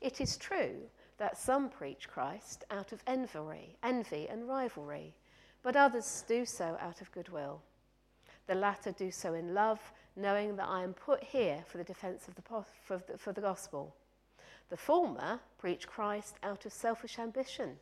It 0.00 0.20
is 0.20 0.36
true 0.36 0.76
that 1.20 1.36
some 1.36 1.68
preach 1.68 2.08
Christ 2.08 2.64
out 2.70 2.90
of 2.92 3.04
envy, 3.06 3.76
envy 3.84 4.26
and 4.28 4.48
rivalry, 4.48 5.14
but 5.62 5.76
others 5.76 6.24
do 6.26 6.44
so 6.44 6.78
out 6.80 7.00
of 7.00 7.12
goodwill. 7.12 7.60
The 8.46 8.54
latter 8.54 8.90
do 8.90 9.10
so 9.10 9.34
in 9.34 9.52
love, 9.54 9.78
knowing 10.16 10.56
that 10.56 10.66
I 10.66 10.82
am 10.82 10.94
put 10.94 11.22
here 11.22 11.62
for 11.68 11.78
the 11.78 11.84
defense 11.84 12.26
of 12.26 12.34
the, 12.34 12.42
for 12.82 13.02
the, 13.06 13.18
for 13.18 13.32
the 13.32 13.42
gospel. 13.42 13.94
The 14.70 14.78
former 14.78 15.38
preach 15.58 15.86
Christ 15.86 16.36
out 16.42 16.64
of 16.64 16.72
selfish 16.72 17.18
ambition 17.18 17.76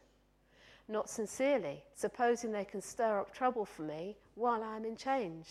not 0.89 1.11
sincerely, 1.11 1.85
supposing 1.95 2.51
they 2.51 2.65
can 2.65 2.81
stir 2.81 3.21
up 3.21 3.33
trouble 3.33 3.65
for 3.65 3.83
me 3.83 4.17
while 4.35 4.63
I'm 4.63 4.85
in 4.85 4.97
change. 4.97 5.47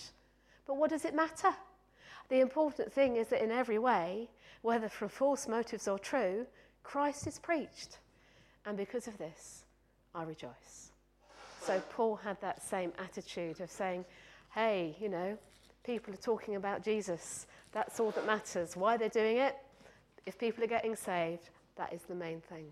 But 0.65 0.77
what 0.77 0.89
does 0.89 1.05
it 1.05 1.15
matter? 1.15 1.55
The 2.29 2.41
important 2.41 2.91
thing 2.91 3.15
is 3.15 3.27
that 3.27 3.43
in 3.43 3.51
every 3.51 3.77
way, 3.77 4.29
whether 4.63 4.89
from 4.89 5.09
false 5.09 5.47
motives 5.47 5.87
or 5.87 5.99
true, 5.99 6.47
Christ 6.87 7.27
is 7.27 7.37
preached. 7.37 7.97
And 8.65 8.77
because 8.77 9.09
of 9.09 9.17
this, 9.17 9.65
I 10.15 10.23
rejoice. 10.23 10.91
So 11.61 11.81
Paul 11.89 12.15
had 12.15 12.39
that 12.39 12.63
same 12.63 12.93
attitude 12.97 13.59
of 13.59 13.69
saying, 13.69 14.05
hey, 14.55 14.95
you 14.97 15.09
know, 15.09 15.37
people 15.83 16.13
are 16.13 16.17
talking 16.17 16.55
about 16.55 16.85
Jesus. 16.85 17.45
That's 17.73 17.99
all 17.99 18.11
that 18.11 18.25
matters. 18.25 18.77
Why 18.77 18.95
they're 18.95 19.09
doing 19.09 19.37
it? 19.37 19.57
If 20.25 20.39
people 20.39 20.63
are 20.63 20.67
getting 20.67 20.95
saved, 20.95 21.49
that 21.75 21.91
is 21.91 22.03
the 22.03 22.15
main 22.15 22.39
thing. 22.39 22.71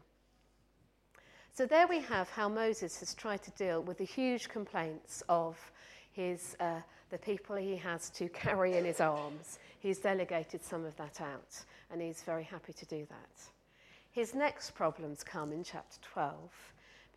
So 1.53 1.65
there 1.65 1.86
we 1.88 2.00
have 2.00 2.29
how 2.29 2.48
Moses 2.48 2.98
has 3.01 3.13
tried 3.13 3.43
to 3.43 3.51
deal 3.51 3.81
with 3.81 3.98
the 3.98 4.05
huge 4.05 4.48
complaints 4.48 5.24
of 5.27 5.57
his, 6.13 6.55
uh, 6.62 6.79
the 7.10 7.17
people 7.17 7.57
he 7.57 7.75
has 7.75 8.10
to 8.12 8.29
carry 8.43 8.77
in 8.77 8.86
his 8.86 9.01
arms. 9.01 9.60
He's 9.79 10.00
delegated 10.00 10.63
some 10.63 10.86
of 10.86 10.95
that 10.95 11.19
out, 11.19 11.65
and 11.91 12.01
he's 12.01 12.24
very 12.24 12.43
happy 12.43 12.72
to 12.72 12.86
do 12.86 13.05
that. 13.10 13.54
His 14.15 14.34
next 14.34 14.72
problems 14.75 15.25
come 15.25 15.51
in 15.51 15.62
chapter 15.62 15.98
12 16.13 16.38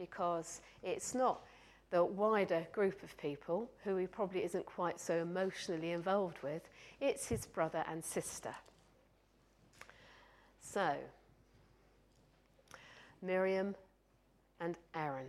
because 0.01 0.61
it's 0.83 1.15
not 1.15 1.45
the 1.93 2.05
wider 2.05 2.67
group 2.73 3.05
of 3.05 3.17
people 3.17 3.71
who 3.85 3.95
he 3.97 4.09
probably 4.09 4.43
isn't 4.43 4.67
quite 4.67 4.99
so 4.99 5.19
emotionally 5.19 5.93
involved 5.93 6.39
with, 6.43 6.63
it's 7.01 7.29
his 7.29 7.47
brother 7.47 7.85
and 7.89 8.05
sister. 8.05 8.53
So, 10.61 10.97
Miriam 13.23 13.77
and 14.59 14.75
Aaron. 14.93 15.29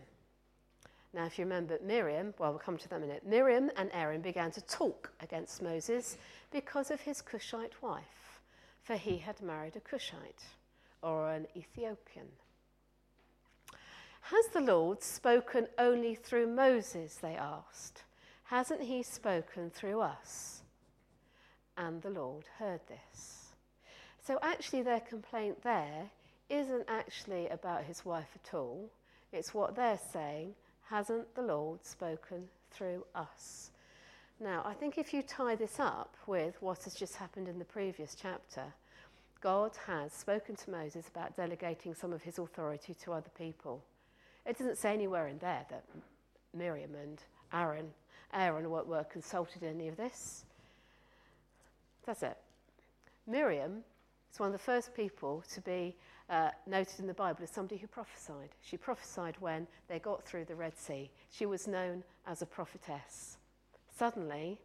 Now, 1.13 1.27
if 1.27 1.37
you 1.37 1.45
remember 1.45 1.77
Miriam, 1.85 2.33
well, 2.39 2.49
we'll 2.49 2.57
come 2.57 2.77
to 2.79 2.89
that 2.89 2.95
in 2.95 3.03
a 3.03 3.05
minute. 3.05 3.27
Miriam 3.27 3.69
and 3.77 3.91
Aaron 3.93 4.21
began 4.21 4.49
to 4.53 4.61
talk 4.61 5.11
against 5.21 5.61
Moses 5.61 6.17
because 6.49 6.89
of 6.89 6.99
his 7.01 7.21
Cushite 7.21 7.79
wife, 7.83 8.41
for 8.81 8.95
he 8.95 9.19
had 9.19 9.39
married 9.39 9.75
a 9.75 9.79
Cushite 9.79 10.45
or 11.01 11.29
an 11.29 11.47
Ethiopian. 11.55 12.27
Has 14.21 14.47
the 14.53 14.61
Lord 14.61 15.01
spoken 15.01 15.67
only 15.77 16.15
through 16.15 16.47
Moses? 16.47 17.15
They 17.15 17.35
asked. 17.35 18.03
Hasn't 18.43 18.81
he 18.81 19.03
spoken 19.03 19.69
through 19.69 20.01
us? 20.01 20.61
And 21.77 22.01
the 22.01 22.09
Lord 22.09 22.45
heard 22.57 22.81
this. 22.87 23.47
So, 24.21 24.37
actually, 24.41 24.83
their 24.83 24.99
complaint 24.99 25.63
there 25.63 26.09
isn't 26.49 26.85
actually 26.87 27.47
about 27.49 27.83
his 27.85 28.05
wife 28.05 28.29
at 28.35 28.53
all. 28.53 28.89
It's 29.31 29.53
what 29.53 29.75
they're 29.75 29.99
saying. 30.11 30.53
Hasn't 30.89 31.33
the 31.35 31.41
Lord 31.41 31.85
spoken 31.85 32.47
through 32.71 33.05
us? 33.15 33.71
Now, 34.39 34.63
I 34.65 34.73
think 34.73 34.97
if 34.97 35.13
you 35.13 35.21
tie 35.21 35.55
this 35.55 35.79
up 35.79 36.15
with 36.25 36.61
what 36.61 36.83
has 36.83 36.93
just 36.93 37.15
happened 37.15 37.47
in 37.47 37.59
the 37.59 37.65
previous 37.65 38.15
chapter, 38.19 38.63
God 39.41 39.71
has 39.87 40.11
spoken 40.11 40.55
to 40.57 40.71
Moses 40.71 41.07
about 41.07 41.37
delegating 41.37 41.93
some 41.93 42.11
of 42.11 42.21
his 42.21 42.39
authority 42.39 42.93
to 43.03 43.13
other 43.13 43.29
people. 43.37 43.83
It 44.45 44.57
doesn't 44.57 44.77
say 44.77 44.93
anywhere 44.93 45.27
in 45.27 45.37
there 45.37 45.65
that 45.69 45.85
Miriam 46.53 46.95
and 46.95 47.21
Aaron, 47.53 47.89
Aaron 48.33 48.69
were, 48.69 48.83
were 48.83 49.03
consulted 49.05 49.63
in 49.63 49.69
any 49.75 49.87
of 49.87 49.95
this. 49.95 50.45
That's 52.05 52.23
it. 52.23 52.37
Miriam 53.27 53.83
is 54.31 54.39
one 54.39 54.47
of 54.47 54.53
the 54.53 54.59
first 54.59 54.93
people 54.93 55.43
to 55.53 55.61
be 55.61 55.95
uh, 56.29 56.49
noted 56.67 56.99
in 56.99 57.07
the 57.07 57.13
Bible 57.13 57.43
as 57.43 57.49
somebody 57.49 57.77
who 57.77 57.87
prophesied. 57.87 58.49
She 58.61 58.77
prophesied 58.77 59.35
when 59.39 59.67
they 59.87 59.99
got 59.99 60.25
through 60.25 60.45
the 60.45 60.55
Red 60.55 60.77
Sea. 60.77 61.09
She 61.31 61.45
was 61.45 61.67
known 61.67 62.03
as 62.27 62.41
a 62.41 62.45
prophetess. 62.45 63.37
Suddenly, 63.95 64.59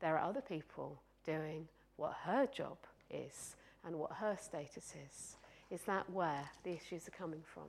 there 0.00 0.16
are 0.16 0.28
other 0.28 0.40
people 0.40 1.00
doing 1.24 1.66
what 1.96 2.14
her 2.24 2.46
job 2.46 2.78
is 3.10 3.56
and 3.86 3.96
what 3.96 4.12
her 4.12 4.36
status 4.40 4.94
is. 5.08 5.36
Is 5.70 5.82
that 5.82 6.10
where 6.10 6.50
the 6.64 6.72
issues 6.72 7.06
are 7.08 7.12
coming 7.12 7.42
from? 7.44 7.64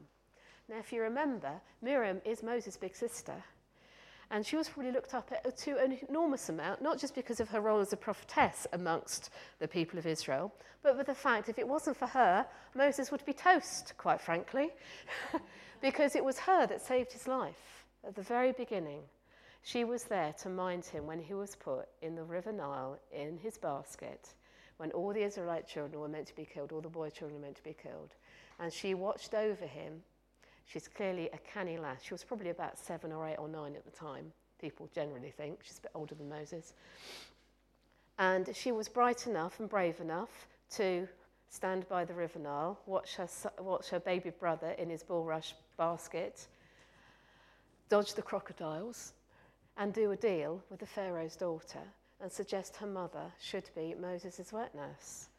Now, 0.69 0.77
if 0.79 0.91
you 0.91 1.01
remember, 1.01 1.61
Miriam 1.81 2.21
is 2.25 2.43
Moses' 2.43 2.77
big 2.77 2.95
sister. 2.95 3.43
And 4.31 4.45
she 4.45 4.55
was 4.55 4.69
probably 4.69 4.93
looked 4.93 5.13
up 5.13 5.29
to 5.57 5.77
an 5.77 5.99
enormous 6.07 6.47
amount, 6.47 6.81
not 6.81 6.97
just 6.97 7.13
because 7.13 7.41
of 7.41 7.49
her 7.49 7.59
role 7.59 7.81
as 7.81 7.91
a 7.91 7.97
prophetess 7.97 8.65
amongst 8.71 9.29
the 9.59 9.67
people 9.67 9.99
of 9.99 10.07
Israel, 10.07 10.53
but 10.83 10.97
with 10.97 11.07
the 11.07 11.13
fact 11.13 11.49
if 11.49 11.59
it 11.59 11.67
wasn't 11.67 11.97
for 11.97 12.07
her, 12.07 12.45
Moses 12.73 13.11
would 13.11 13.25
be 13.25 13.33
toast, 13.33 13.93
quite 13.97 14.21
frankly, 14.21 14.69
because 15.81 16.15
it 16.15 16.23
was 16.23 16.39
her 16.39 16.65
that 16.65 16.81
saved 16.81 17.11
his 17.11 17.27
life 17.27 17.85
at 18.07 18.15
the 18.15 18.21
very 18.21 18.53
beginning. 18.53 19.01
She 19.63 19.83
was 19.83 20.05
there 20.05 20.33
to 20.41 20.49
mind 20.49 20.85
him 20.85 21.05
when 21.05 21.19
he 21.19 21.33
was 21.33 21.57
put 21.57 21.87
in 22.01 22.15
the 22.15 22.23
River 22.23 22.53
Nile 22.53 22.97
in 23.11 23.37
his 23.37 23.57
basket, 23.57 24.33
when 24.81 24.91
all 24.91 25.13
the 25.13 25.23
Israelite 25.23 25.67
children 25.67 26.01
were 26.01 26.09
meant 26.09 26.27
to 26.27 26.35
be 26.35 26.43
killed, 26.43 26.71
all 26.71 26.81
the 26.81 26.89
boy 26.89 27.09
children 27.09 27.39
were 27.39 27.45
meant 27.45 27.57
to 27.57 27.63
be 27.63 27.75
killed. 27.81 28.09
And 28.59 28.73
she 28.73 28.93
watched 28.93 29.33
over 29.33 29.65
him 29.65 30.01
She's 30.71 30.87
clearly 30.87 31.29
a 31.33 31.37
canny 31.39 31.77
lass. 31.77 32.01
She 32.01 32.13
was 32.13 32.23
probably 32.23 32.49
about 32.49 32.77
seven 32.77 33.11
or 33.11 33.27
eight 33.27 33.35
or 33.37 33.49
nine 33.49 33.75
at 33.75 33.83
the 33.83 33.91
time, 33.91 34.31
people 34.59 34.89
generally 34.95 35.31
think. 35.31 35.59
She's 35.63 35.79
a 35.79 35.81
bit 35.81 35.91
older 35.93 36.15
than 36.15 36.29
Moses. 36.29 36.73
And 38.17 38.55
she 38.55 38.71
was 38.71 38.87
bright 38.87 39.27
enough 39.27 39.59
and 39.59 39.67
brave 39.67 39.99
enough 39.99 40.47
to 40.75 41.09
stand 41.49 41.89
by 41.89 42.05
the 42.05 42.13
River 42.13 42.39
Nile, 42.39 42.79
watch 42.85 43.15
her, 43.15 43.27
watch 43.59 43.89
her 43.89 43.99
baby 43.99 44.29
brother 44.29 44.71
in 44.77 44.89
his 44.89 45.03
bulrush 45.03 45.53
basket, 45.75 46.47
dodge 47.89 48.13
the 48.13 48.21
crocodiles, 48.21 49.11
and 49.77 49.91
do 49.91 50.11
a 50.11 50.15
deal 50.15 50.63
with 50.69 50.79
the 50.79 50.85
Pharaoh's 50.85 51.35
daughter 51.35 51.81
and 52.21 52.31
suggest 52.31 52.77
her 52.77 52.87
mother 52.87 53.31
should 53.41 53.69
be 53.75 53.95
Moses' 53.99 54.53
wet 54.53 54.73
nurse. 54.75 55.29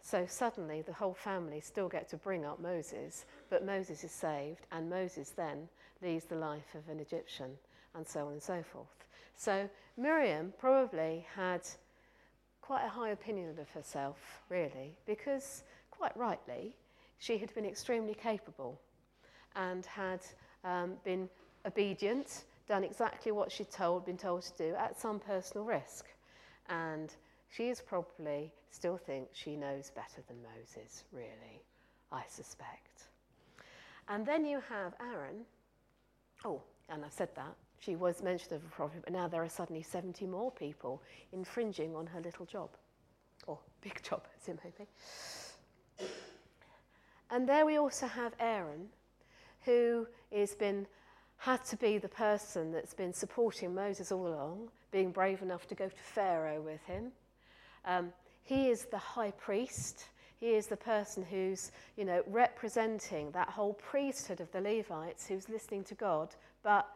So 0.00 0.26
suddenly 0.26 0.82
the 0.82 0.92
whole 0.92 1.14
family 1.14 1.60
still 1.60 1.88
get 1.88 2.08
to 2.10 2.16
bring 2.16 2.44
up 2.44 2.60
Moses, 2.60 3.26
but 3.50 3.66
Moses 3.66 4.04
is 4.04 4.12
saved, 4.12 4.66
and 4.72 4.88
Moses 4.88 5.30
then 5.30 5.68
leads 6.02 6.24
the 6.24 6.36
life 6.36 6.74
of 6.74 6.88
an 6.88 7.00
Egyptian, 7.00 7.50
and 7.94 8.06
so 8.06 8.26
on 8.26 8.32
and 8.32 8.42
so 8.42 8.62
forth. 8.62 9.06
So 9.36 9.68
Miriam 9.96 10.52
probably 10.58 11.26
had 11.34 11.62
quite 12.60 12.84
a 12.84 12.88
high 12.88 13.10
opinion 13.10 13.58
of 13.58 13.68
herself, 13.70 14.42
really, 14.48 14.96
because 15.06 15.64
quite 15.90 16.16
rightly, 16.16 16.76
she 17.18 17.38
had 17.38 17.52
been 17.54 17.64
extremely 17.64 18.14
capable 18.14 18.80
and 19.56 19.84
had 19.86 20.20
um, 20.64 20.92
been 21.04 21.28
obedient, 21.66 22.44
done 22.68 22.84
exactly 22.84 23.32
what 23.32 23.50
she'd 23.50 23.70
told, 23.70 24.06
been 24.06 24.16
told 24.16 24.42
to 24.42 24.52
do 24.56 24.74
at 24.76 24.98
some 24.98 25.18
personal 25.18 25.64
risk. 25.66 26.06
And 26.68 27.14
she 27.48 27.68
is 27.68 27.80
probably 27.80 28.52
still 28.70 28.96
thinks 28.96 29.36
she 29.36 29.56
knows 29.56 29.90
better 29.90 30.22
than 30.26 30.36
Moses, 30.42 31.04
really, 31.12 31.62
I 32.12 32.22
suspect. 32.28 33.04
And 34.08 34.24
then 34.26 34.44
you 34.44 34.60
have 34.68 34.94
Aaron. 35.00 35.44
Oh, 36.44 36.62
and 36.88 37.04
I've 37.04 37.12
said 37.12 37.28
that. 37.36 37.54
She 37.80 37.96
was 37.96 38.22
mentioned 38.22 38.52
as 38.52 38.62
a 38.64 38.68
prophet, 38.68 39.02
but 39.04 39.12
now 39.12 39.28
there 39.28 39.42
are 39.42 39.48
suddenly 39.48 39.82
70 39.82 40.26
more 40.26 40.50
people 40.50 41.02
infringing 41.32 41.94
on 41.94 42.06
her 42.06 42.20
little 42.20 42.44
job, 42.44 42.70
or 43.46 43.58
big 43.80 44.02
job, 44.08 44.26
as 44.40 44.48
it 44.48 44.58
may 44.64 44.72
be. 44.76 46.06
And 47.30 47.48
there 47.48 47.66
we 47.66 47.76
also 47.76 48.06
have 48.06 48.32
Aaron, 48.40 48.88
who 49.64 50.06
has 50.34 50.54
been 50.54 50.86
had 51.38 51.64
to 51.66 51.76
be 51.76 51.98
the 51.98 52.08
person 52.08 52.72
that's 52.72 52.94
been 52.94 53.12
supporting 53.12 53.74
Moses 53.74 54.12
all 54.12 54.26
along, 54.26 54.68
being 54.90 55.12
brave 55.12 55.40
enough 55.40 55.66
to 55.68 55.74
go 55.74 55.88
to 55.88 55.94
Pharaoh 55.94 56.60
with 56.60 56.82
him. 56.82 57.12
Um, 57.84 58.12
he 58.42 58.68
is 58.68 58.86
the 58.86 58.98
high 58.98 59.30
priest. 59.32 60.04
He 60.40 60.54
is 60.54 60.66
the 60.66 60.76
person 60.76 61.24
who's, 61.28 61.70
you 61.96 62.04
know, 62.04 62.22
representing 62.26 63.30
that 63.32 63.48
whole 63.48 63.74
priesthood 63.74 64.40
of 64.40 64.50
the 64.52 64.60
Levites 64.60 65.26
who's 65.26 65.48
listening 65.48 65.84
to 65.84 65.94
God, 65.94 66.28
but 66.62 66.88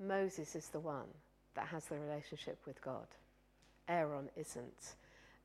Moses 0.00 0.54
is 0.54 0.68
the 0.68 0.80
one 0.80 1.08
that 1.54 1.66
has 1.66 1.84
the 1.86 1.98
relationship 1.98 2.58
with 2.66 2.80
God. 2.82 3.06
Aaron 3.88 4.28
isn't. 4.36 4.94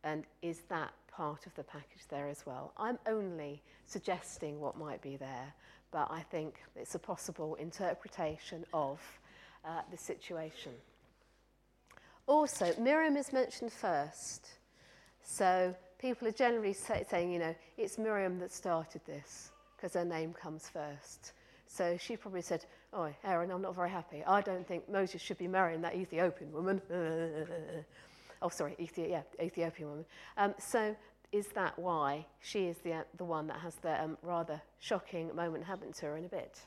And 0.03 0.23
is 0.41 0.61
that 0.69 0.93
part 1.11 1.45
of 1.45 1.55
the 1.55 1.63
package 1.63 2.07
there 2.09 2.29
as 2.29 2.45
well? 2.45 2.73
I'm 2.77 2.99
only 3.07 3.61
suggesting 3.85 4.59
what 4.59 4.77
might 4.77 5.01
be 5.01 5.17
there, 5.17 5.53
but 5.91 6.07
I 6.11 6.21
think 6.21 6.55
it's 6.75 6.95
a 6.95 6.99
possible 6.99 7.55
interpretation 7.55 8.65
of 8.73 8.99
uh, 9.65 9.81
the 9.91 9.97
situation. 9.97 10.73
Also, 12.27 12.73
Miriam 12.79 13.17
is 13.17 13.33
mentioned 13.33 13.71
first. 13.71 14.47
So 15.23 15.75
people 15.99 16.27
are 16.27 16.31
generally 16.31 16.73
say, 16.73 17.05
saying, 17.09 17.31
you 17.31 17.39
know, 17.39 17.55
it's 17.77 17.97
Miriam 17.97 18.39
that 18.39 18.51
started 18.51 19.01
this 19.05 19.51
because 19.75 19.93
her 19.93 20.05
name 20.05 20.33
comes 20.33 20.69
first. 20.69 21.33
So 21.67 21.97
she 21.97 22.17
probably 22.17 22.41
said, 22.41 22.65
Oh, 22.91 23.09
Aaron, 23.23 23.51
I'm 23.51 23.61
not 23.61 23.75
very 23.75 23.89
happy. 23.91 24.23
I 24.25 24.41
don't 24.41 24.67
think 24.67 24.89
Moses 24.89 25.21
should 25.21 25.37
be 25.37 25.47
marrying 25.47 25.81
that 25.81 25.95
Ethiopian 25.95 26.51
woman. 26.51 26.81
oh, 28.41 28.49
sorry, 28.49 28.75
Ethi- 28.79 29.11
yeah, 29.11 29.21
Ethiopian 29.39 29.89
woman. 29.89 30.05
Um, 30.37 30.55
so 30.57 30.95
is 31.31 31.47
that 31.49 31.77
why 31.77 32.25
she 32.41 32.65
is 32.65 32.77
the, 32.79 33.05
the 33.17 33.23
one 33.23 33.47
that 33.47 33.59
has 33.59 33.75
the 33.75 34.01
um, 34.01 34.17
rather 34.21 34.61
shocking 34.79 35.35
moment 35.35 35.63
happen 35.65 35.91
to 35.93 36.05
her 36.07 36.17
in 36.17 36.25
a 36.25 36.29
bit? 36.29 36.59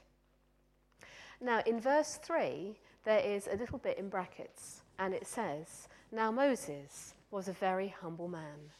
Now, 1.40 1.61
in 1.66 1.81
verse 1.81 2.19
3, 2.23 2.78
there 3.04 3.19
is 3.19 3.49
a 3.49 3.57
little 3.57 3.78
bit 3.78 3.99
in 3.99 4.09
brackets, 4.09 4.83
and 4.99 5.12
it 5.12 5.26
says, 5.26 5.88
Now 6.12 6.31
Moses 6.31 7.14
was 7.33 7.49
a 7.49 7.52
very 7.52 7.88
humble 7.88 8.28
man, 8.28 8.71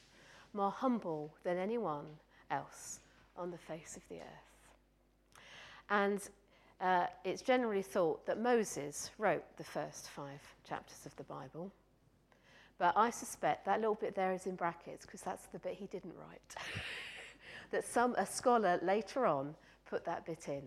more 0.53 0.71
humble 0.71 1.35
than 1.43 1.59
anyone 1.59 2.07
else 2.51 3.01
on 3.37 3.51
the 3.51 3.59
face 3.59 3.97
of 3.97 4.03
the 4.09 4.17
earth. 4.17 5.43
And 5.91 6.21
uh, 6.81 7.07
it's 7.25 7.43
generally 7.43 7.83
thought 7.83 8.25
that 8.27 8.41
Moses 8.41 9.11
wrote 9.19 9.45
the 9.57 9.65
first 9.65 10.09
five 10.11 10.41
chapters 10.69 11.05
of 11.07 11.17
the 11.17 11.25
Bible. 11.25 11.73
But 12.83 12.97
I 12.97 13.11
suspect 13.11 13.65
that 13.67 13.79
little 13.79 13.95
bit 13.95 14.17
there 14.17 14.33
is 14.33 14.47
in 14.47 14.57
brackets 14.57 15.07
because 15.07 15.21
that's 15.21 15.47
the 15.53 15.61
bit 15.61 15.75
he 15.75 15.87
didn't 15.87 16.15
write. 16.19 16.57
that 17.71 17.85
some 17.85 18.17
a 18.17 18.27
scholar 18.27 18.81
later 18.83 19.25
on 19.25 19.55
put 19.89 20.05
that 20.07 20.27
bit 20.27 20.49
in 20.49 20.63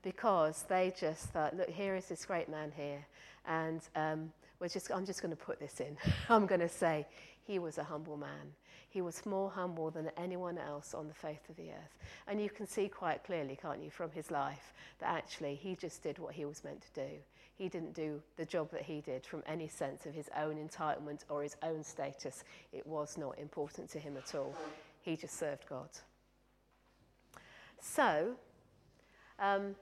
because 0.00 0.64
they 0.70 0.94
just 0.98 1.24
thought, 1.26 1.54
look, 1.54 1.68
here 1.68 1.94
is 1.94 2.06
this 2.06 2.24
great 2.24 2.48
man 2.48 2.72
here, 2.74 3.04
and 3.44 3.82
um, 3.96 4.32
we're 4.60 4.68
just, 4.68 4.90
I'm 4.90 5.04
just 5.04 5.20
going 5.20 5.36
to 5.36 5.36
put 5.36 5.60
this 5.60 5.80
in. 5.80 5.98
I'm 6.30 6.46
going 6.46 6.62
to 6.62 6.70
say 6.70 7.06
he 7.46 7.58
was 7.58 7.76
a 7.76 7.84
humble 7.84 8.16
man. 8.16 8.54
He 8.88 9.02
was 9.02 9.26
more 9.26 9.50
humble 9.50 9.90
than 9.90 10.10
anyone 10.16 10.56
else 10.56 10.94
on 10.94 11.06
the 11.06 11.12
face 11.12 11.50
of 11.50 11.56
the 11.56 11.68
earth. 11.68 11.98
And 12.28 12.40
you 12.40 12.48
can 12.48 12.66
see 12.66 12.88
quite 12.88 13.24
clearly, 13.24 13.58
can't 13.60 13.82
you, 13.82 13.90
from 13.90 14.10
his 14.12 14.30
life, 14.30 14.72
that 15.00 15.10
actually 15.10 15.54
he 15.54 15.76
just 15.76 16.02
did 16.02 16.18
what 16.18 16.32
he 16.32 16.46
was 16.46 16.64
meant 16.64 16.80
to 16.80 17.06
do. 17.06 17.16
He 17.58 17.68
didn't 17.68 17.92
do 17.92 18.22
the 18.36 18.46
job 18.46 18.70
that 18.70 18.82
he 18.82 19.00
did 19.00 19.26
from 19.26 19.42
any 19.44 19.66
sense 19.66 20.06
of 20.06 20.14
his 20.14 20.30
own 20.36 20.56
entitlement 20.56 21.24
or 21.28 21.42
his 21.42 21.56
own 21.64 21.82
status. 21.82 22.44
It 22.72 22.86
was 22.86 23.18
not 23.18 23.36
important 23.36 23.90
to 23.90 23.98
him 23.98 24.16
at 24.16 24.36
all. 24.36 24.54
He 25.02 25.16
just 25.16 25.36
served 25.36 25.66
God. 25.68 25.88
So, 27.80 28.36
um, 29.40 29.74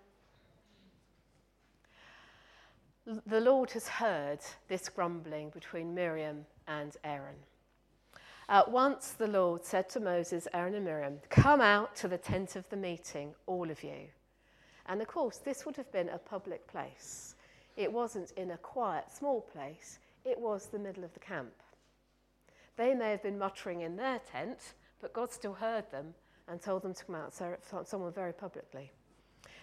the 3.27 3.41
Lord 3.41 3.71
has 3.73 3.87
heard 3.87 4.41
this 4.69 4.89
grumbling 4.89 5.51
between 5.51 5.95
Miriam 5.95 6.47
and 6.67 6.97
Aaron. 7.05 7.37
At 8.49 8.71
once 8.71 9.11
the 9.11 9.27
Lord 9.27 9.65
said 9.65 9.89
to 9.91 10.01
Moses, 10.01 10.49
Aaron, 10.55 10.75
and 10.75 10.85
Miriam, 10.85 11.19
Come 11.29 11.61
out 11.61 11.95
to 11.97 12.09
the 12.09 12.19
tent 12.19 12.57
of 12.57 12.69
the 12.71 12.77
meeting, 12.77 13.35
all 13.47 13.71
of 13.71 13.85
you. 13.85 14.09
And 14.87 15.03
of 15.03 15.09
course, 15.09 15.39
this 15.39 15.67
would 15.67 15.77
have 15.77 15.91
been 15.93 16.09
a 16.09 16.19
public 16.19 16.67
place. 16.67 17.36
It 17.77 17.93
wasn't 17.93 18.33
in 18.33 18.51
a 18.51 18.59
quiet, 18.59 19.13
small 19.13 19.43
place, 19.43 19.99
it 20.25 20.39
was 20.39 20.67
the 20.67 20.79
middle 20.79 21.05
of 21.05 21.13
the 21.15 21.21
camp. 21.21 21.53
They 22.77 22.95
may 22.95 23.11
have 23.11 23.23
been 23.23 23.39
muttering 23.39 23.83
in 23.83 23.97
their 23.97 24.19
tent, 24.19 24.75
but 25.01 25.13
God 25.13 25.33
still 25.33 25.55
heard 25.55 25.91
them 25.91 26.15
and 26.49 26.61
told 26.61 26.83
them 26.83 26.95
to 26.95 27.05
come 27.05 27.15
out, 27.15 27.35
someone 27.87 28.13
very 28.13 28.33
publicly. 28.33 28.93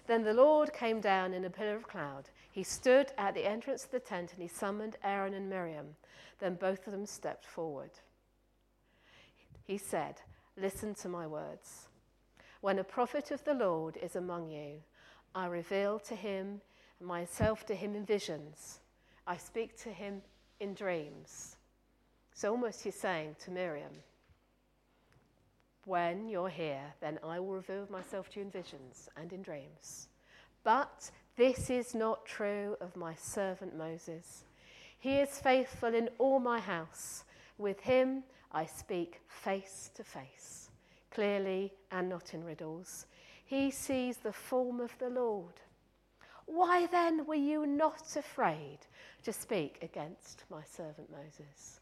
Then 0.05 0.23
the 0.23 0.33
Lord 0.33 0.73
came 0.73 0.99
down 0.99 1.33
in 1.33 1.45
a 1.45 1.49
pillar 1.49 1.75
of 1.75 1.87
cloud. 1.87 2.29
He 2.51 2.63
stood 2.63 3.11
at 3.17 3.33
the 3.33 3.45
entrance 3.45 3.85
of 3.85 3.91
the 3.91 3.99
tent 3.99 4.33
and 4.33 4.41
he 4.41 4.47
summoned 4.49 4.97
Aaron 5.03 5.33
and 5.33 5.49
Miriam. 5.49 5.95
Then 6.39 6.55
both 6.55 6.85
of 6.87 6.93
them 6.93 7.05
stepped 7.05 7.45
forward. 7.45 7.91
He 9.63 9.77
said, 9.77 10.15
Listen 10.57 10.93
to 10.95 11.07
my 11.07 11.25
words. 11.25 11.87
When 12.61 12.79
a 12.79 12.83
prophet 12.83 13.31
of 13.31 13.43
the 13.43 13.53
Lord 13.53 13.97
is 13.97 14.15
among 14.15 14.49
you, 14.49 14.81
I 15.33 15.47
reveal 15.47 15.99
to 15.99 16.15
him 16.15 16.61
myself 17.03 17.65
to 17.67 17.75
him 17.75 17.95
in 17.95 18.05
visions. 18.05 18.79
I 19.27 19.37
speak 19.37 19.77
to 19.83 19.89
him 19.89 20.21
in 20.59 20.73
dreams. 20.73 21.57
So 22.33 22.51
almost 22.51 22.83
he's 22.83 22.95
saying 22.95 23.35
to 23.43 23.51
Miriam, 23.51 23.91
When 25.85 26.29
you're 26.29 26.49
here, 26.49 26.93
then 27.01 27.19
I 27.23 27.39
will 27.39 27.55
reveal 27.55 27.87
myself 27.89 28.29
to 28.31 28.39
you 28.39 28.45
in 28.45 28.51
visions 28.51 29.09
and 29.15 29.31
in 29.31 29.41
dreams. 29.41 30.07
But 30.63 31.11
this 31.35 31.69
is 31.69 31.93
not 31.93 32.25
true 32.25 32.77
of 32.79 32.95
my 32.95 33.15
servant 33.15 33.77
Moses. 33.77 34.43
He 34.99 35.15
is 35.17 35.39
faithful 35.39 35.93
in 35.93 36.09
all 36.17 36.39
my 36.39 36.59
house. 36.59 37.23
With 37.57 37.79
him 37.81 38.23
I 38.51 38.65
speak 38.65 39.21
face 39.27 39.91
to 39.95 40.03
face, 40.03 40.69
clearly 41.11 41.73
and 41.91 42.07
not 42.07 42.33
in 42.33 42.43
riddles. 42.43 43.05
He 43.45 43.69
sees 43.71 44.17
the 44.17 44.31
form 44.31 44.79
of 44.79 44.97
the 44.99 45.09
Lord. 45.09 45.53
Why 46.45 46.87
then 46.87 47.25
were 47.25 47.35
you 47.35 47.65
not 47.65 48.15
afraid 48.15 48.79
to 49.23 49.33
speak 49.33 49.79
against 49.81 50.43
my 50.49 50.63
servant 50.63 51.09
Moses? 51.11 51.79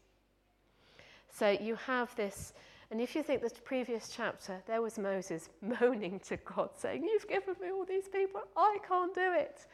So 1.32 1.50
you 1.50 1.76
have 1.76 2.14
this, 2.16 2.52
and 2.90 3.00
if 3.00 3.16
you 3.16 3.22
think 3.22 3.42
the 3.42 3.50
previous 3.64 4.12
chapter, 4.14 4.62
there 4.66 4.82
was 4.82 4.98
Moses 4.98 5.48
moaning 5.80 6.20
to 6.20 6.36
God, 6.36 6.70
saying, 6.76 7.04
You've 7.04 7.28
given 7.28 7.54
me 7.60 7.70
all 7.70 7.84
these 7.84 8.08
people, 8.08 8.42
I 8.56 8.78
can't 8.86 9.14
do 9.14 9.32
it. 9.32 9.66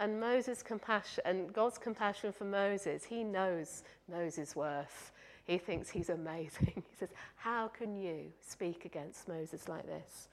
And 0.00 0.20
Moses' 0.20 0.62
compassion 0.62 1.22
and 1.26 1.52
God's 1.52 1.78
compassion 1.78 2.32
for 2.32 2.44
Moses, 2.44 3.04
he 3.04 3.24
knows 3.24 3.82
Moses' 4.08 4.54
worth. 4.54 5.12
He 5.44 5.58
thinks 5.58 5.90
he's 5.90 6.10
amazing. 6.10 6.72
he 6.74 6.96
says, 6.96 7.08
How 7.36 7.68
can 7.68 7.96
you 7.96 8.32
speak 8.40 8.84
against 8.84 9.28
Moses 9.28 9.68
like 9.68 9.86
this? 9.86 10.28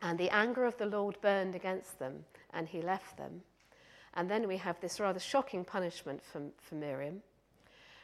And 0.00 0.18
the 0.18 0.30
anger 0.30 0.64
of 0.64 0.76
the 0.78 0.86
Lord 0.86 1.16
burned 1.20 1.54
against 1.54 2.00
them, 2.00 2.24
and 2.52 2.68
he 2.68 2.82
left 2.82 3.16
them. 3.16 3.42
And 4.14 4.30
then 4.30 4.46
we 4.46 4.58
have 4.58 4.80
this 4.80 5.00
rather 5.00 5.20
shocking 5.20 5.64
punishment 5.64 6.22
for, 6.22 6.42
for 6.58 6.74
Miriam. 6.74 7.22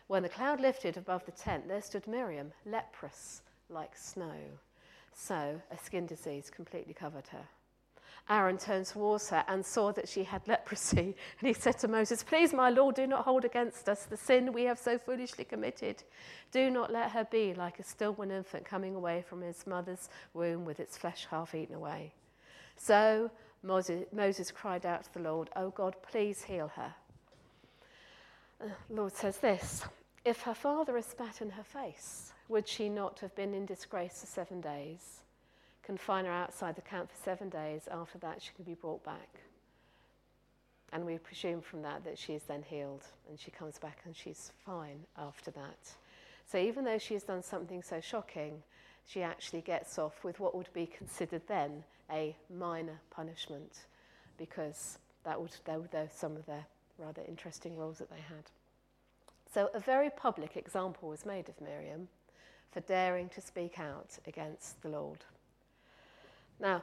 When 0.06 0.22
the 0.22 0.28
cloud 0.28 0.60
lifted 0.60 0.96
above 0.96 1.26
the 1.26 1.32
tent, 1.32 1.68
there 1.68 1.82
stood 1.82 2.06
Miriam, 2.06 2.52
leprous 2.64 3.42
like 3.68 3.96
snow. 3.96 4.34
So 5.12 5.60
a 5.70 5.78
skin 5.78 6.06
disease 6.06 6.50
completely 6.50 6.94
covered 6.94 7.26
her. 7.28 7.44
Aaron 8.30 8.58
turned 8.58 8.86
towards 8.86 9.30
her 9.30 9.42
and 9.48 9.64
saw 9.64 9.90
that 9.92 10.08
she 10.08 10.24
had 10.24 10.46
leprosy. 10.46 11.14
And 11.40 11.48
he 11.48 11.54
said 11.54 11.78
to 11.78 11.88
Moses, 11.88 12.22
Please, 12.22 12.52
my 12.52 12.68
Lord, 12.68 12.94
do 12.94 13.06
not 13.06 13.24
hold 13.24 13.44
against 13.44 13.88
us 13.88 14.04
the 14.04 14.16
sin 14.16 14.52
we 14.52 14.64
have 14.64 14.78
so 14.78 14.98
foolishly 14.98 15.44
committed. 15.44 16.02
Do 16.52 16.70
not 16.70 16.92
let 16.92 17.12
her 17.12 17.24
be 17.24 17.54
like 17.54 17.78
a 17.78 17.84
stillborn 17.84 18.30
infant 18.30 18.64
coming 18.64 18.94
away 18.94 19.24
from 19.26 19.40
his 19.40 19.66
mother's 19.66 20.10
womb 20.34 20.64
with 20.64 20.78
its 20.78 20.96
flesh 20.96 21.26
half 21.30 21.54
eaten 21.54 21.74
away. 21.74 22.12
So 22.76 23.30
Moses, 23.62 24.50
cried 24.50 24.86
out 24.86 25.04
to 25.04 25.14
the 25.14 25.20
Lord, 25.20 25.50
Oh 25.56 25.70
God, 25.70 25.96
please 26.02 26.42
heal 26.42 26.70
her. 26.76 26.94
The 28.60 28.66
uh, 28.66 28.70
Lord 28.90 29.12
says 29.12 29.38
this 29.38 29.84
If 30.24 30.42
her 30.42 30.54
father 30.54 30.94
had 30.94 31.04
spat 31.04 31.40
in 31.40 31.50
her 31.50 31.64
face, 31.64 32.32
would 32.48 32.68
she 32.68 32.88
not 32.88 33.20
have 33.20 33.34
been 33.34 33.54
in 33.54 33.66
disgrace 33.66 34.20
for 34.20 34.26
seven 34.26 34.60
days? 34.60 35.20
confine 35.88 36.26
her 36.26 36.30
outside 36.30 36.76
the 36.76 36.82
camp 36.82 37.10
for 37.10 37.16
seven 37.24 37.48
days. 37.48 37.88
After 37.90 38.18
that, 38.18 38.42
she 38.42 38.50
can 38.54 38.66
be 38.66 38.74
brought 38.74 39.02
back. 39.04 39.40
And 40.92 41.06
we 41.06 41.16
presume 41.16 41.62
from 41.62 41.80
that 41.80 42.04
that 42.04 42.18
she 42.18 42.34
is 42.34 42.42
then 42.42 42.62
healed 42.62 43.04
and 43.26 43.40
she 43.40 43.50
comes 43.50 43.78
back 43.78 44.00
and 44.04 44.14
she's 44.14 44.52
fine 44.66 45.00
after 45.16 45.50
that. 45.52 45.78
So 46.44 46.58
even 46.58 46.84
though 46.84 46.98
she 46.98 47.14
has 47.14 47.22
done 47.22 47.42
something 47.42 47.82
so 47.82 48.02
shocking, 48.02 48.62
she 49.06 49.22
actually 49.22 49.62
gets 49.62 49.98
off 49.98 50.22
with 50.24 50.40
what 50.40 50.54
would 50.54 50.70
be 50.74 50.84
considered 50.84 51.42
then 51.48 51.82
a 52.10 52.36
minor 52.54 53.00
punishment 53.10 53.84
because 54.36 54.98
that 55.24 55.40
would, 55.40 55.50
that 55.64 55.80
were 55.80 56.08
some 56.14 56.36
of 56.36 56.46
their 56.46 56.64
rather 56.98 57.22
interesting 57.28 57.76
roles 57.76 57.98
that 57.98 58.10
they 58.10 58.16
had. 58.16 58.44
So 59.52 59.70
a 59.74 59.80
very 59.80 60.10
public 60.10 60.56
example 60.56 61.08
was 61.08 61.24
made 61.24 61.48
of 61.48 61.60
Miriam 61.60 62.08
for 62.72 62.80
daring 62.80 63.28
to 63.30 63.40
speak 63.40 63.78
out 63.78 64.18
against 64.26 64.80
the 64.82 64.88
Lord. 64.88 65.24
Now, 66.60 66.82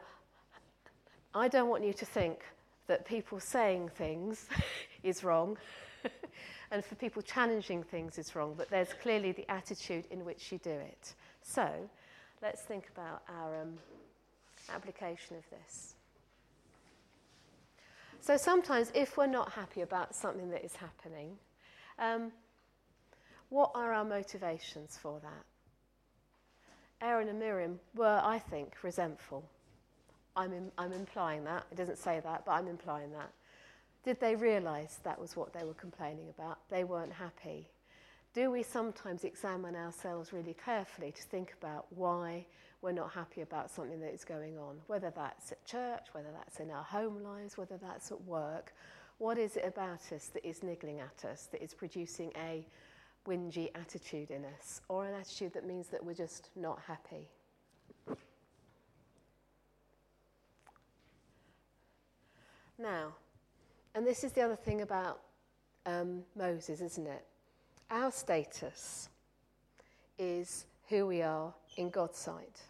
I 1.34 1.48
don't 1.48 1.70
want 1.70 1.84
you 1.84 1.94
to 1.94 2.06
think 2.06 2.40
that 2.88 3.06
people 3.06 3.40
saying 3.40 3.90
things 3.90 4.48
is 5.04 5.24
wrong 5.24 5.58
and 6.72 6.84
for 6.84 6.96
people 6.96 7.22
challenging 7.22 7.84
things 7.84 8.18
is 8.18 8.36
wrong, 8.36 8.54
but 8.58 8.70
there's 8.70 8.94
clearly 9.02 9.32
the 9.32 9.50
attitude 9.52 10.06
in 10.12 10.26
which 10.26 10.52
you 10.52 10.58
do 10.60 10.72
it. 10.72 11.14
So 11.42 11.70
let's 12.42 12.62
think 12.62 12.90
about 12.96 13.22
our 13.30 13.62
um, 13.62 13.74
application 14.74 15.38
of 15.38 15.44
this. 15.50 15.96
So 18.22 18.38
sometimes, 18.38 18.92
if 18.96 19.18
we're 19.18 19.28
not 19.28 19.52
happy 19.52 19.82
about 19.82 20.16
something 20.16 20.50
that 20.50 20.66
is 20.66 20.76
happening, 20.76 21.38
um, 22.00 22.32
what 23.50 23.72
are 23.76 23.94
our 23.94 24.04
motivations 24.04 24.98
for 25.00 25.20
that? 25.22 25.46
Aaron 27.02 27.28
and 27.28 27.40
Miriam 27.40 27.80
were, 27.94 28.20
I 28.24 28.40
think, 28.40 28.74
resentful. 28.82 29.48
I'm, 30.36 30.72
I'm 30.78 30.92
implying 30.92 31.44
that. 31.44 31.66
It 31.72 31.76
doesn't 31.76 31.98
say 32.00 32.20
that, 32.24 32.46
but 32.46 32.52
I'm 32.52 32.68
implying 32.68 33.12
that. 33.12 33.32
Did 34.04 34.20
they 34.20 34.36
realise 34.36 35.00
that 35.04 35.20
was 35.20 35.36
what 35.36 35.54
they 35.54 35.64
were 35.64 35.74
complaining 35.74 36.30
about? 36.38 36.60
They 36.70 36.84
weren't 36.84 37.14
happy. 37.14 37.70
Do 38.34 38.52
we 38.52 38.64
sometimes 38.64 39.24
examine 39.24 39.76
ourselves 39.76 40.34
really 40.34 40.56
carefully 40.56 41.12
to 41.12 41.24
think 41.24 41.54
about 41.62 41.86
why 41.90 42.46
we're 42.86 42.92
not 42.92 43.12
happy 43.12 43.42
about 43.42 43.72
something 43.72 44.00
that 44.00 44.14
is 44.14 44.24
going 44.24 44.60
on? 44.60 44.78
Whether 44.86 45.10
that's 45.10 45.52
at 45.52 45.66
church, 45.66 46.06
whether 46.12 46.30
that's 46.32 46.60
in 46.60 46.70
our 46.70 46.84
home 46.84 47.24
lives, 47.24 47.58
whether 47.58 47.78
that's 47.78 48.12
at 48.12 48.22
work. 48.26 48.74
What 49.18 49.40
is 49.40 49.58
it 49.58 49.66
about 49.66 50.12
us 50.14 50.28
that 50.34 50.48
is 50.48 50.62
niggling 50.62 51.00
at 51.00 51.26
us, 51.26 51.48
that 51.52 51.64
is 51.64 51.74
producing 51.74 52.32
a 52.38 52.64
whingy 53.28 53.72
attitude 53.74 54.30
in 54.30 54.46
us, 54.46 54.82
or 54.88 55.06
an 55.06 55.16
attitude 55.16 55.54
that 55.54 55.66
means 55.66 55.88
that 55.88 56.06
we're 56.06 56.14
just 56.14 56.50
not 56.56 56.80
happy? 56.88 57.28
Now, 62.78 63.16
and 63.96 64.06
this 64.06 64.24
is 64.24 64.32
the 64.34 64.42
other 64.42 64.56
thing 64.56 64.82
about 64.82 65.22
um, 65.88 66.22
Moses, 66.38 66.82
isn't 66.82 67.08
it? 67.08 67.26
Our 67.90 68.12
status 68.12 69.10
is 70.20 70.66
who 70.88 71.08
we 71.08 71.24
are 71.24 71.52
in 71.78 71.90
God's 71.90 72.20
sight. 72.20 72.62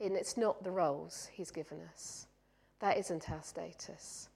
And 0.00 0.16
it's 0.16 0.36
not 0.36 0.62
the 0.62 0.70
roles 0.70 1.28
He's 1.32 1.50
given 1.50 1.80
us. 1.92 2.26
That 2.80 2.98
isn't 2.98 3.30
our 3.30 3.42
status. 3.42 4.28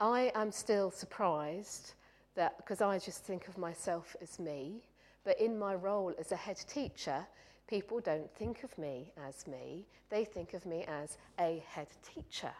I 0.00 0.32
am 0.34 0.52
still 0.52 0.90
surprised 0.90 1.94
that, 2.34 2.56
because 2.56 2.80
I 2.80 2.98
just 2.98 3.24
think 3.24 3.48
of 3.48 3.58
myself 3.58 4.14
as 4.22 4.38
me, 4.38 4.82
but 5.24 5.40
in 5.40 5.58
my 5.58 5.74
role 5.74 6.14
as 6.18 6.32
a 6.32 6.36
head 6.36 6.56
teacher, 6.68 7.26
people 7.68 8.00
don't 8.00 8.30
think 8.36 8.64
of 8.64 8.76
me 8.78 9.12
as 9.28 9.46
me, 9.46 9.86
they 10.08 10.24
think 10.24 10.54
of 10.54 10.64
me 10.64 10.84
as 10.88 11.18
a 11.38 11.62
head 11.68 11.88
teacher. 12.14 12.52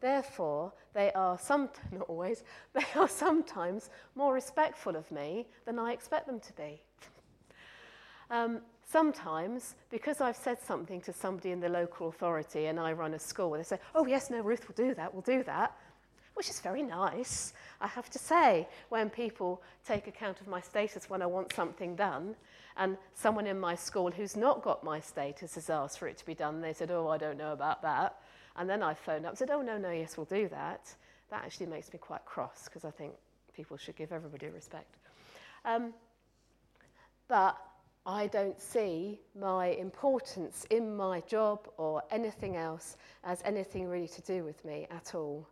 Therefore, 0.00 0.72
they 0.94 1.12
are 1.12 1.38
some, 1.38 1.70
not 1.92 2.08
always, 2.08 2.44
they 2.72 2.84
are 2.94 3.08
sometimes 3.08 3.90
more 4.14 4.34
respectful 4.34 4.96
of 4.96 5.10
me 5.10 5.46
than 5.64 5.78
I 5.78 5.92
expect 5.92 6.26
them 6.26 6.40
to 6.40 6.52
be. 6.54 6.82
um, 8.30 8.60
sometimes, 8.90 9.74
because 9.90 10.20
I've 10.20 10.36
said 10.36 10.58
something 10.60 11.00
to 11.02 11.12
somebody 11.12 11.50
in 11.50 11.60
the 11.60 11.68
local 11.68 12.08
authority 12.08 12.66
and 12.66 12.80
I 12.80 12.92
run 12.92 13.14
a 13.14 13.18
school, 13.18 13.50
they 13.50 13.62
say, 13.62 13.78
oh, 13.94 14.06
yes, 14.06 14.30
no, 14.30 14.40
Ruth 14.40 14.66
will 14.66 14.74
do 14.74 14.94
that, 14.94 15.12
we'll 15.12 15.22
do 15.22 15.42
that, 15.44 15.76
which 16.34 16.48
is 16.48 16.60
very 16.60 16.82
nice, 16.82 17.52
I 17.80 17.86
have 17.86 18.10
to 18.10 18.18
say, 18.18 18.68
when 18.88 19.10
people 19.10 19.62
take 19.86 20.06
account 20.06 20.40
of 20.40 20.48
my 20.48 20.60
status 20.60 21.10
when 21.10 21.22
I 21.22 21.26
want 21.26 21.52
something 21.52 21.96
done. 21.96 22.34
And 22.76 22.96
someone 23.14 23.46
in 23.48 23.58
my 23.58 23.74
school 23.74 24.10
who's 24.10 24.36
not 24.36 24.62
got 24.62 24.84
my 24.84 25.00
status 25.00 25.56
has 25.56 25.68
asked 25.68 25.98
for 25.98 26.06
it 26.06 26.16
to 26.18 26.24
be 26.24 26.34
done. 26.34 26.60
They 26.60 26.72
said, 26.72 26.92
Oh, 26.92 27.08
I 27.08 27.18
don't 27.18 27.36
know 27.36 27.52
about 27.52 27.82
that. 27.82 28.18
And 28.58 28.68
then 28.68 28.82
I 28.82 28.92
phoned 28.92 29.24
up 29.24 29.30
and 29.30 29.38
said, 29.38 29.50
oh, 29.50 29.62
no, 29.62 29.78
no, 29.78 29.90
yes, 29.90 30.16
we'll 30.16 30.26
do 30.26 30.48
that. 30.48 30.92
That 31.30 31.44
actually 31.44 31.66
makes 31.66 31.92
me 31.92 31.98
quite 32.00 32.24
cross 32.24 32.64
because 32.64 32.84
I 32.84 32.90
think 32.90 33.12
people 33.54 33.76
should 33.76 33.96
give 33.96 34.10
everybody 34.10 34.48
respect. 34.48 34.96
Um, 35.64 35.94
but 37.28 37.56
I 38.06 38.26
don't 38.28 38.60
see 38.60 39.20
my 39.38 39.66
importance 39.68 40.66
in 40.70 40.96
my 40.96 41.20
job 41.20 41.68
or 41.76 42.02
anything 42.10 42.56
else 42.56 42.96
as 43.24 43.42
anything 43.44 43.86
really 43.86 44.08
to 44.08 44.22
do 44.22 44.44
with 44.44 44.64
me 44.64 44.86
at 44.90 45.14
all. 45.14 45.46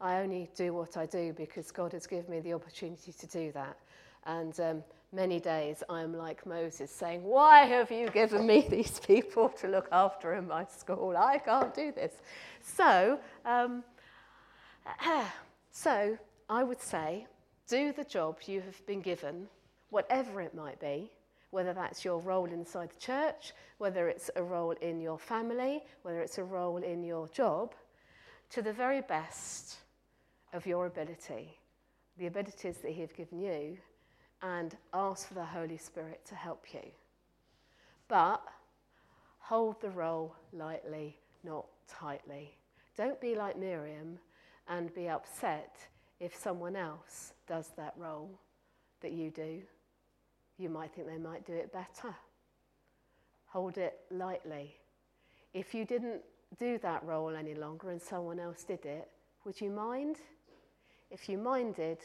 I 0.00 0.20
only 0.20 0.48
do 0.54 0.72
what 0.72 0.96
I 0.96 1.06
do 1.06 1.32
because 1.32 1.70
God 1.70 1.92
has 1.92 2.06
given 2.06 2.30
me 2.30 2.40
the 2.40 2.54
opportunity 2.54 3.12
to 3.12 3.26
do 3.26 3.52
that. 3.52 3.76
And 4.26 4.58
um, 4.60 4.84
many 5.12 5.40
days 5.40 5.82
I'm 5.88 6.14
like 6.14 6.46
Moses 6.46 6.90
saying, 6.90 7.24
Why 7.24 7.64
have 7.64 7.90
you 7.90 8.08
given 8.10 8.46
me 8.46 8.66
these 8.70 9.00
people 9.00 9.48
to 9.60 9.68
look 9.68 9.88
after 9.90 10.34
in 10.34 10.46
my 10.46 10.64
school? 10.66 11.16
I 11.16 11.38
can't 11.38 11.74
do 11.74 11.92
this. 11.92 12.12
So, 12.62 13.18
um, 13.44 13.82
so 15.70 16.16
I 16.48 16.62
would 16.62 16.80
say, 16.80 17.26
do 17.68 17.92
the 17.92 18.04
job 18.04 18.38
you 18.46 18.60
have 18.62 18.84
been 18.86 19.00
given, 19.00 19.46
whatever 19.90 20.40
it 20.40 20.54
might 20.54 20.80
be, 20.80 21.10
whether 21.50 21.72
that's 21.72 22.04
your 22.04 22.20
role 22.20 22.46
inside 22.46 22.90
the 22.90 23.00
church, 23.00 23.52
whether 23.78 24.08
it's 24.08 24.30
a 24.36 24.42
role 24.42 24.74
in 24.82 25.00
your 25.00 25.18
family, 25.18 25.82
whether 26.02 26.20
it's 26.20 26.38
a 26.38 26.44
role 26.44 26.78
in 26.78 27.02
your 27.02 27.28
job, 27.28 27.74
to 28.50 28.62
the 28.62 28.72
very 28.72 29.00
best 29.00 29.76
of 30.52 30.66
your 30.66 30.86
ability, 30.86 31.58
the 32.18 32.26
abilities 32.26 32.78
that 32.78 32.92
He 32.92 33.00
has 33.00 33.12
given 33.12 33.40
you, 33.40 33.78
and 34.42 34.76
ask 34.94 35.28
for 35.28 35.34
the 35.34 35.44
Holy 35.44 35.76
Spirit 35.76 36.20
to 36.26 36.34
help 36.34 36.66
you. 36.72 36.84
But 38.08 38.42
hold 39.38 39.80
the 39.80 39.90
role 39.90 40.34
lightly, 40.52 41.18
not 41.44 41.66
tightly. 41.88 42.54
Don't 42.96 43.20
be 43.20 43.34
like 43.34 43.58
Miriam 43.58 44.18
and 44.68 44.94
be 44.94 45.08
upset 45.08 45.76
if 46.20 46.34
someone 46.36 46.76
else 46.76 47.32
does 47.46 47.70
that 47.76 47.94
role 47.96 48.30
that 49.00 49.12
you 49.12 49.30
do. 49.30 49.62
You 50.58 50.68
might 50.68 50.92
think 50.92 51.06
they 51.06 51.18
might 51.18 51.46
do 51.46 51.52
it 51.52 51.72
better. 51.72 52.14
Hold 53.46 53.78
it 53.78 54.00
lightly. 54.10 54.76
If 55.54 55.74
you 55.74 55.84
didn't 55.84 56.20
do 56.58 56.78
that 56.78 57.04
role 57.04 57.34
any 57.34 57.54
longer 57.54 57.90
and 57.90 58.02
someone 58.02 58.40
else 58.40 58.64
did 58.64 58.84
it, 58.84 59.08
would 59.44 59.60
you 59.60 59.70
mind? 59.70 60.16
If 61.10 61.28
you 61.28 61.38
minded, 61.38 61.98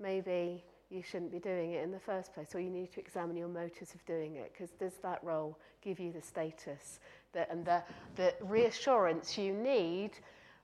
maybe 0.00 0.64
you 0.90 1.02
shouldn't 1.02 1.30
be 1.30 1.38
doing 1.38 1.72
it 1.72 1.84
in 1.84 1.90
the 1.90 2.00
first 2.00 2.34
place, 2.34 2.54
or 2.54 2.60
you 2.60 2.70
need 2.70 2.92
to 2.92 3.00
examine 3.00 3.36
your 3.36 3.48
motives 3.48 3.94
of 3.94 4.04
doing 4.04 4.36
it, 4.36 4.52
because 4.52 4.70
does 4.72 4.94
that 5.02 5.22
role 5.22 5.58
give 5.80 6.00
you 6.00 6.12
the 6.12 6.20
status 6.20 6.98
that, 7.32 7.48
and 7.50 7.64
the, 7.64 7.82
the 8.16 8.34
reassurance 8.40 9.38
you 9.38 9.54
need 9.54 10.10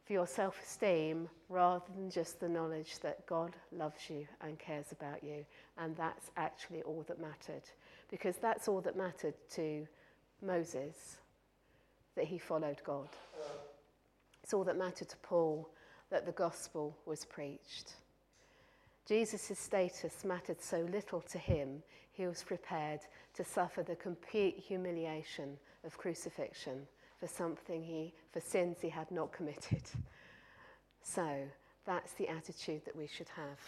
for 0.09 0.15
your 0.15 0.27
self 0.27 0.59
esteem 0.63 1.29
rather 1.51 1.85
than 1.95 2.11
just 2.11 2.41
the 2.41 2.49
knowledge 2.49 2.99
that 3.01 3.27
God 3.27 3.53
loves 3.71 4.09
you 4.09 4.27
and 4.41 4.59
cares 4.59 4.87
about 4.91 5.23
you? 5.23 5.45
And 5.77 5.95
that's 5.97 6.31
actually 6.39 6.81
all 6.83 7.05
that 7.09 7.21
mattered, 7.21 7.63
because 8.11 8.37
that's 8.39 8.69
all 8.69 8.81
that 8.81 8.97
mattered 8.97 9.35
to 9.57 9.87
Moses, 10.41 11.19
that 12.17 12.25
he 12.25 12.39
followed 12.39 12.81
God. 12.85 13.11
It's 14.43 14.55
all 14.55 14.65
that 14.65 14.79
mattered 14.79 15.11
to 15.11 15.17
Paul, 15.19 15.69
that 16.09 16.25
the 16.25 16.33
gospel 16.33 16.97
was 17.05 17.27
preached. 17.27 17.97
Jesus' 19.07 19.59
status 19.59 20.25
mattered 20.25 20.63
so 20.63 20.89
little 20.91 21.21
to 21.21 21.39
him, 21.39 21.83
he 22.13 22.27
was 22.27 22.43
prepared 22.43 23.01
to 23.35 23.45
suffer 23.45 23.83
the 23.83 23.97
complete 23.97 24.59
humiliation 24.59 25.59
of 25.85 25.99
crucifixion 25.99 26.87
for 27.19 27.27
something 27.27 27.83
he, 27.83 28.13
for 28.33 28.41
sins 28.41 28.79
he 28.81 28.89
had 28.89 29.11
not 29.11 29.33
committed. 29.33 29.83
So 31.03 31.27
that's 31.87 32.13
the 32.13 32.29
attitude 32.29 32.85
that 32.85 32.95
we 32.95 33.07
should 33.07 33.29
have. 33.31 33.59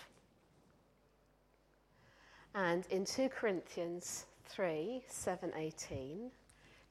And 2.55 2.87
in 2.91 3.05
2 3.05 3.29
Corinthians 3.29 4.27
3 4.47 5.03
7 5.09 5.53
18, 5.57 6.31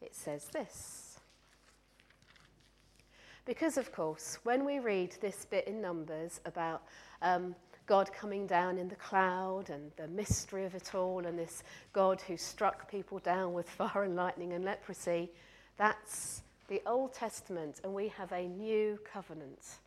it 0.02 0.16
says 0.16 0.46
this. 0.46 1.20
Because, 3.46 3.78
of 3.78 3.92
course, 3.92 4.40
when 4.44 4.66
we 4.66 4.80
read 4.80 5.16
this 5.22 5.46
bit 5.46 5.68
in 5.68 5.82
Numbers 5.82 6.40
about 6.46 6.84
um, 7.22 7.56
God 7.88 8.12
coming 8.14 8.46
down 8.46 8.78
in 8.78 8.88
the 8.88 8.96
cloud 8.96 9.70
and 9.70 9.92
the 9.98 10.08
mystery 10.08 10.66
of 10.66 10.76
it 10.76 10.94
all, 10.94 11.26
and 11.26 11.38
this 11.38 11.64
God 11.92 12.22
who 12.22 12.38
struck 12.38 12.90
people 12.90 13.20
down 13.20 13.54
with 13.54 13.70
fire 13.70 14.04
and 14.04 14.16
lightning 14.16 14.54
and 14.54 14.64
leprosy, 14.64 15.32
that's 15.78 16.44
the 16.70 16.82
Old 16.86 17.14
Testament, 17.14 17.82
and 17.84 17.94
we 17.94 18.08
have 18.10 18.32
a 18.32 18.48
new 18.48 18.98
covenant. 19.12 19.80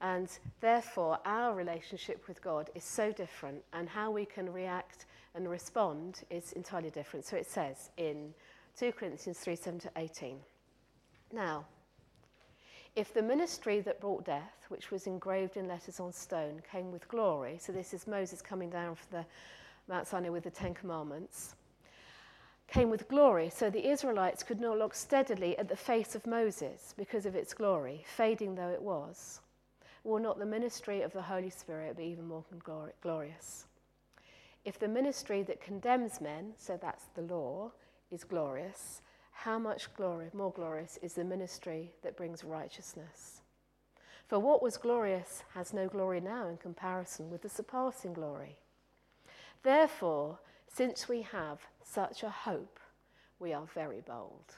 And 0.00 0.28
therefore, 0.60 1.18
our 1.24 1.54
relationship 1.54 2.26
with 2.28 2.40
God 2.42 2.70
is 2.74 2.84
so 2.84 3.12
different, 3.12 3.62
and 3.72 3.88
how 3.88 4.10
we 4.10 4.24
can 4.24 4.52
react 4.52 5.06
and 5.34 5.48
respond 5.50 6.22
is 6.30 6.52
entirely 6.52 6.90
different. 6.90 7.26
So 7.26 7.36
it 7.36 7.46
says 7.46 7.90
in 7.96 8.32
2 8.78 8.92
Corinthians 8.92 9.38
3 9.40 9.56
7 9.56 9.80
to 9.80 9.90
18. 9.96 10.38
Now, 11.32 11.66
if 12.96 13.12
the 13.12 13.22
ministry 13.22 13.80
that 13.80 14.00
brought 14.00 14.24
death, 14.24 14.66
which 14.68 14.92
was 14.92 15.08
engraved 15.08 15.56
in 15.56 15.66
letters 15.66 15.98
on 15.98 16.12
stone, 16.12 16.62
came 16.70 16.92
with 16.92 17.08
glory, 17.08 17.58
so 17.60 17.72
this 17.72 17.92
is 17.92 18.06
Moses 18.06 18.40
coming 18.40 18.70
down 18.70 18.94
from 18.94 19.18
the 19.18 19.92
Mount 19.92 20.06
Sinai 20.06 20.28
with 20.28 20.44
the 20.44 20.50
Ten 20.50 20.74
Commandments, 20.74 21.56
came 22.66 22.90
with 22.90 23.08
glory, 23.08 23.50
so 23.50 23.70
the 23.70 23.88
Israelites 23.88 24.42
could 24.42 24.60
not 24.60 24.78
look 24.78 24.94
steadily 24.94 25.56
at 25.58 25.68
the 25.68 25.76
face 25.76 26.14
of 26.14 26.26
Moses 26.26 26.94
because 26.96 27.26
of 27.26 27.36
its 27.36 27.54
glory, 27.54 28.04
fading 28.06 28.54
though 28.54 28.70
it 28.70 28.82
was, 28.82 29.40
will 30.02 30.18
not 30.18 30.38
the 30.38 30.46
ministry 30.46 31.02
of 31.02 31.12
the 31.12 31.22
Holy 31.22 31.50
Spirit 31.50 31.96
be 31.96 32.04
even 32.04 32.26
more 32.26 32.44
glorious? 33.02 33.66
If 34.64 34.78
the 34.78 34.88
ministry 34.88 35.42
that 35.42 35.60
condemns 35.60 36.20
men, 36.20 36.54
so 36.56 36.78
that's 36.80 37.04
the 37.14 37.22
law, 37.22 37.72
is 38.10 38.24
glorious, 38.24 39.02
how 39.32 39.58
much 39.58 39.92
glory, 39.94 40.30
more 40.32 40.52
glorious 40.52 40.98
is 41.02 41.14
the 41.14 41.24
ministry 41.24 41.92
that 42.02 42.16
brings 42.16 42.44
righteousness? 42.44 43.42
For 44.26 44.38
what 44.38 44.62
was 44.62 44.78
glorious 44.78 45.42
has 45.54 45.74
no 45.74 45.86
glory 45.86 46.20
now 46.20 46.48
in 46.48 46.56
comparison 46.56 47.30
with 47.30 47.42
the 47.42 47.48
surpassing 47.48 48.14
glory. 48.14 48.56
Therefore, 49.62 50.38
since 50.74 51.08
we 51.08 51.22
have 51.22 51.60
such 51.84 52.24
a 52.24 52.28
hope, 52.30 52.80
we 53.38 53.52
are 53.52 53.66
very 53.74 54.00
bold. 54.00 54.56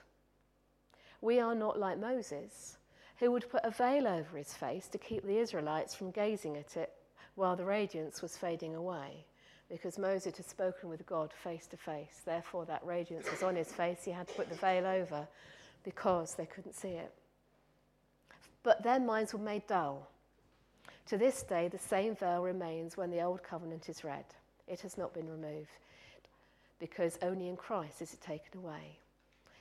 We 1.20 1.40
are 1.40 1.54
not 1.54 1.78
like 1.78 1.98
Moses, 1.98 2.78
who 3.18 3.30
would 3.32 3.50
put 3.50 3.64
a 3.64 3.70
veil 3.70 4.06
over 4.06 4.38
his 4.38 4.54
face 4.54 4.88
to 4.88 4.98
keep 4.98 5.26
the 5.26 5.38
Israelites 5.38 5.94
from 5.94 6.10
gazing 6.10 6.56
at 6.56 6.76
it 6.76 6.92
while 7.34 7.54
the 7.54 7.66
radiance 7.66 8.22
was 8.22 8.36
fading 8.36 8.74
away 8.74 9.26
because 9.68 9.98
Moses 9.98 10.36
had 10.36 10.48
spoken 10.48 10.88
with 10.88 11.04
God 11.04 11.32
face 11.32 11.66
to 11.66 11.76
face. 11.76 12.22
Therefore, 12.24 12.64
that 12.64 12.86
radiance 12.86 13.30
was 13.30 13.42
on 13.42 13.56
his 13.56 13.72
face. 13.72 14.04
He 14.04 14.12
had 14.12 14.28
to 14.28 14.34
put 14.34 14.48
the 14.48 14.54
veil 14.54 14.86
over 14.86 15.28
because 15.84 16.34
they 16.34 16.46
couldn't 16.46 16.74
see 16.74 16.90
it. 16.90 17.12
But 18.62 18.82
their 18.82 19.00
minds 19.00 19.34
were 19.34 19.40
made 19.40 19.66
dull. 19.66 20.08
To 21.08 21.18
this 21.18 21.42
day, 21.42 21.68
the 21.68 21.78
same 21.78 22.16
veil 22.16 22.42
remains 22.42 22.96
when 22.96 23.10
the 23.10 23.22
old 23.22 23.42
covenant 23.42 23.88
is 23.88 24.02
read. 24.02 24.24
It 24.66 24.80
has 24.80 24.96
not 24.96 25.12
been 25.12 25.28
removed 25.28 25.68
because 26.78 27.18
only 27.22 27.48
in 27.48 27.56
Christ 27.56 28.02
is 28.02 28.14
it 28.14 28.20
taken 28.20 28.60
away. 28.60 28.98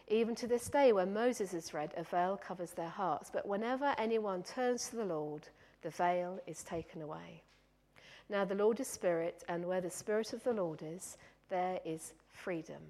Even 0.07 0.35
to 0.35 0.47
this 0.47 0.69
day, 0.69 0.93
when 0.93 1.13
Moses 1.13 1.53
is 1.53 1.73
read, 1.73 1.91
a 1.97 2.03
veil 2.03 2.37
covers 2.37 2.71
their 2.71 2.89
hearts. 2.89 3.31
But 3.33 3.47
whenever 3.47 3.95
anyone 3.97 4.43
turns 4.43 4.89
to 4.89 4.97
the 4.97 5.05
Lord, 5.05 5.47
the 5.81 5.89
veil 5.89 6.39
is 6.45 6.63
taken 6.63 7.01
away. 7.01 7.41
Now, 8.29 8.45
the 8.45 8.55
Lord 8.55 8.79
is 8.79 8.87
Spirit, 8.87 9.43
and 9.49 9.65
where 9.65 9.81
the 9.81 9.89
Spirit 9.89 10.33
of 10.33 10.43
the 10.43 10.53
Lord 10.53 10.81
is, 10.83 11.17
there 11.49 11.79
is 11.85 12.13
freedom. 12.31 12.81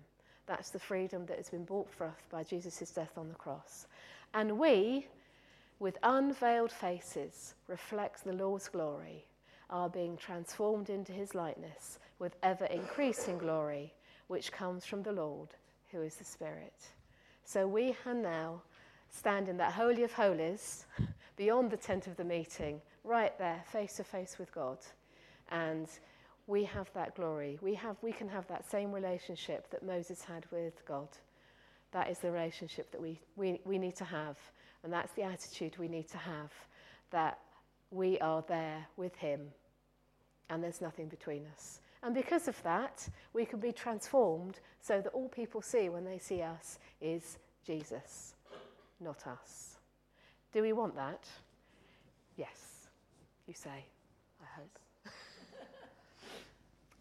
That's 0.45 0.69
the 0.69 0.79
freedom 0.79 1.25
that 1.25 1.38
has 1.38 1.49
been 1.49 1.65
bought 1.65 1.89
for 1.89 2.05
us 2.05 2.19
by 2.29 2.43
Jesus' 2.43 2.91
death 2.91 3.17
on 3.17 3.29
the 3.29 3.35
cross. 3.35 3.88
And 4.33 4.59
we, 4.59 5.07
with 5.79 5.97
unveiled 6.03 6.71
faces, 6.71 7.53
reflect 7.67 8.23
the 8.23 8.33
Lord's 8.33 8.67
glory, 8.67 9.25
are 9.69 9.89
being 9.89 10.17
transformed 10.17 10.89
into 10.89 11.11
his 11.11 11.33
likeness 11.33 11.99
with 12.19 12.35
ever 12.43 12.65
increasing 12.65 13.38
glory, 13.38 13.93
which 14.27 14.51
comes 14.51 14.85
from 14.85 15.03
the 15.03 15.11
Lord, 15.11 15.49
who 15.91 16.01
is 16.01 16.15
the 16.15 16.23
Spirit. 16.23 16.73
So 17.43 17.67
we 17.67 17.95
can 18.03 18.21
now 18.21 18.61
stand 19.09 19.47
in 19.47 19.57
that 19.57 19.73
Holy 19.73 20.03
of 20.03 20.13
Holies, 20.13 20.85
beyond 21.38 21.71
the 21.71 21.77
tent 21.77 22.07
of 22.07 22.15
the 22.17 22.23
meeting, 22.23 22.81
right 23.03 23.38
there, 23.38 23.63
face 23.71 23.97
to 23.97 24.03
face 24.03 24.38
with 24.39 24.51
God 24.53 24.79
and 25.51 25.88
we 26.47 26.63
have 26.63 26.91
that 26.93 27.15
glory. 27.15 27.57
We, 27.61 27.73
have, 27.75 27.97
we 28.01 28.11
can 28.11 28.29
have 28.29 28.47
that 28.47 28.69
same 28.69 28.91
relationship 28.91 29.69
that 29.71 29.83
Moses 29.83 30.23
had 30.23 30.45
with 30.51 30.85
God. 30.85 31.07
That 31.91 32.09
is 32.09 32.19
the 32.19 32.31
relationship 32.31 32.91
that 32.91 33.01
we, 33.01 33.19
we, 33.35 33.59
we 33.65 33.77
need 33.77 33.95
to 33.97 34.05
have. 34.05 34.38
And 34.83 34.93
that's 34.93 35.13
the 35.13 35.23
attitude 35.23 35.77
we 35.79 35.88
need 35.88 36.07
to 36.09 36.17
have 36.17 36.51
that 37.11 37.39
we 37.91 38.19
are 38.19 38.43
there 38.47 38.85
with 38.97 39.15
Him 39.15 39.41
and 40.49 40.63
there's 40.63 40.81
nothing 40.81 41.07
between 41.07 41.45
us. 41.55 41.79
And 42.05 42.13
because 42.13 42.47
of 42.47 42.61
that, 42.61 43.09
we 43.33 43.45
can 43.45 43.59
be 43.59 43.71
transformed 43.71 44.59
so 44.79 45.01
that 45.01 45.09
all 45.09 45.27
people 45.27 45.63
see 45.63 45.89
when 45.89 46.05
they 46.05 46.19
see 46.19 46.43
us 46.43 46.77
is 47.01 47.39
Jesus, 47.65 48.35
not 49.01 49.25
us. 49.25 49.77
Do 50.53 50.61
we 50.61 50.71
want 50.71 50.95
that? 50.95 51.27
Yes, 52.37 52.89
you 53.47 53.55
say, 53.55 53.85
I 54.39 54.45
hope. 54.55 54.79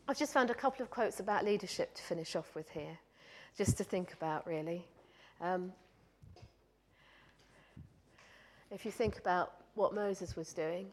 I've 0.08 0.18
just 0.18 0.32
found 0.32 0.48
a 0.48 0.54
couple 0.54 0.82
of 0.82 0.88
quotes 0.88 1.20
about 1.20 1.44
leadership 1.44 1.94
to 1.96 2.02
finish 2.02 2.34
off 2.34 2.54
with 2.54 2.70
here, 2.70 2.98
just 3.58 3.76
to 3.76 3.84
think 3.84 4.14
about 4.14 4.46
really. 4.46 4.86
Um, 5.38 5.70
if 8.70 8.86
you 8.86 8.90
think 8.90 9.18
about 9.18 9.52
what 9.74 9.94
Moses 9.94 10.34
was 10.34 10.54
doing, 10.54 10.86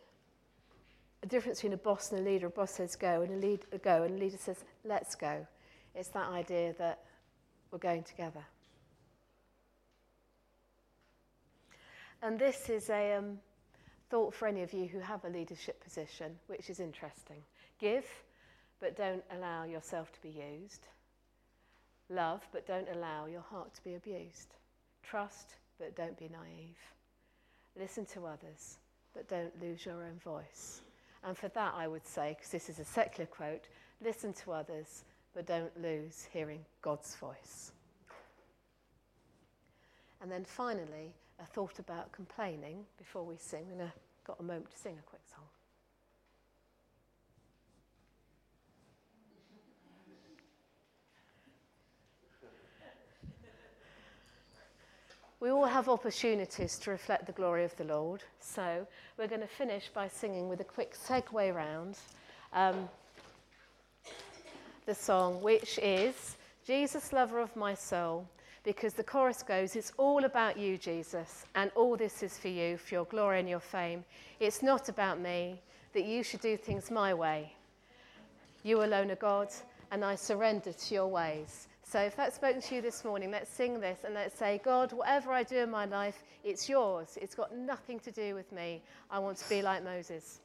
the 1.21 1.27
difference 1.27 1.59
between 1.59 1.73
a 1.73 1.77
boss 1.77 2.11
and 2.11 2.19
a 2.19 2.23
leader, 2.23 2.47
a 2.47 2.49
boss 2.49 2.71
says 2.71 2.95
go 2.95 3.21
and 3.21 3.31
a, 3.33 3.47
lead, 3.47 3.61
a 3.71 3.77
go 3.77 4.03
and 4.03 4.15
a 4.15 4.17
leader 4.17 4.37
says 4.37 4.63
let's 4.83 5.15
go. 5.15 5.45
It's 5.95 6.09
that 6.09 6.27
idea 6.29 6.73
that 6.79 6.99
we're 7.71 7.79
going 7.79 8.03
together. 8.03 8.43
And 12.23 12.37
this 12.37 12.69
is 12.69 12.89
a 12.89 13.13
um, 13.13 13.39
thought 14.09 14.33
for 14.33 14.47
any 14.47 14.61
of 14.61 14.73
you 14.73 14.85
who 14.85 14.99
have 14.99 15.25
a 15.25 15.29
leadership 15.29 15.83
position, 15.83 16.37
which 16.47 16.69
is 16.69 16.79
interesting. 16.79 17.37
Give 17.79 18.05
but 18.81 18.97
don't 18.97 19.23
allow 19.31 19.63
yourself 19.63 20.11
to 20.11 20.21
be 20.21 20.29
used. 20.29 20.87
Love, 22.09 22.41
but 22.51 22.67
don't 22.67 22.89
allow 22.93 23.27
your 23.27 23.41
heart 23.41 23.73
to 23.75 23.83
be 23.83 23.93
abused. 23.93 24.55
Trust, 25.03 25.55
but 25.79 25.95
don't 25.95 26.17
be 26.17 26.29
naive. 26.29 26.77
Listen 27.79 28.05
to 28.07 28.25
others, 28.25 28.79
but 29.13 29.29
don't 29.29 29.61
lose 29.61 29.85
your 29.85 30.03
own 30.03 30.19
voice. 30.23 30.81
And 31.23 31.37
for 31.37 31.49
that, 31.49 31.73
I 31.75 31.87
would 31.87 32.05
say, 32.05 32.35
because 32.35 32.51
this 32.51 32.69
is 32.69 32.79
a 32.79 32.85
secular 32.85 33.27
quote, 33.27 33.67
listen 34.03 34.33
to 34.33 34.53
others, 34.53 35.03
but 35.33 35.45
don't 35.45 35.81
lose 35.81 36.27
hearing 36.33 36.65
God's 36.81 37.15
voice. 37.15 37.71
And 40.21 40.31
then 40.31 40.45
finally, 40.45 41.13
a 41.39 41.45
thought 41.45 41.79
about 41.79 42.11
complaining 42.11 42.85
before 42.97 43.23
we 43.23 43.37
sing. 43.37 43.65
We've 43.69 43.89
got 44.25 44.39
a 44.39 44.43
moment 44.43 44.71
to 44.71 44.77
sing 44.77 44.97
a 44.99 45.09
quick 45.09 45.21
song. 45.33 45.45
We 55.41 55.49
all 55.49 55.65
have 55.65 55.89
opportunities 55.89 56.77
to 56.77 56.91
reflect 56.91 57.25
the 57.25 57.31
glory 57.31 57.63
of 57.63 57.75
the 57.75 57.83
Lord. 57.83 58.21
So 58.39 58.85
we're 59.17 59.27
going 59.27 59.41
to 59.41 59.47
finish 59.47 59.89
by 59.91 60.07
singing 60.07 60.47
with 60.47 60.61
a 60.61 60.63
quick 60.63 60.95
segue 60.95 61.55
round 61.55 61.97
um, 62.53 62.87
the 64.85 64.93
song, 64.93 65.41
which 65.41 65.79
is 65.79 66.37
Jesus, 66.63 67.11
lover 67.11 67.39
of 67.39 67.55
my 67.55 67.73
soul, 67.73 68.27
because 68.63 68.93
the 68.93 69.03
chorus 69.03 69.41
goes, 69.41 69.75
It's 69.75 69.93
all 69.97 70.25
about 70.25 70.59
you, 70.59 70.77
Jesus, 70.77 71.47
and 71.55 71.71
all 71.73 71.97
this 71.97 72.21
is 72.21 72.37
for 72.37 72.49
you, 72.49 72.77
for 72.77 72.93
your 72.93 73.05
glory 73.05 73.39
and 73.39 73.49
your 73.49 73.59
fame. 73.59 74.05
It's 74.39 74.61
not 74.61 74.89
about 74.89 75.19
me, 75.19 75.59
that 75.93 76.05
you 76.05 76.21
should 76.21 76.41
do 76.41 76.55
things 76.55 76.91
my 76.91 77.15
way. 77.15 77.51
You 78.61 78.83
alone 78.83 79.09
are 79.09 79.15
God, 79.15 79.47
and 79.89 80.05
I 80.05 80.13
surrender 80.13 80.71
to 80.71 80.93
your 80.93 81.07
ways. 81.07 81.67
So 81.91 81.99
if 81.99 82.15
that's 82.15 82.37
spoken 82.37 82.61
to 82.61 82.75
you 82.75 82.81
this 82.81 83.03
morning, 83.03 83.31
let's 83.31 83.51
sing 83.51 83.81
this 83.81 84.05
and 84.05 84.13
let's 84.13 84.39
say, 84.39 84.61
God, 84.63 84.93
whatever 84.93 85.33
I 85.33 85.43
do 85.43 85.57
in 85.57 85.69
my 85.69 85.83
life, 85.83 86.23
it's 86.41 86.69
yours. 86.69 87.17
It's 87.21 87.35
got 87.35 87.53
nothing 87.53 87.99
to 87.99 88.11
do 88.11 88.33
with 88.33 88.49
me. 88.53 88.81
I 89.09 89.19
want 89.19 89.37
to 89.39 89.49
be 89.49 89.61
like 89.61 89.83
Moses. 89.83 90.39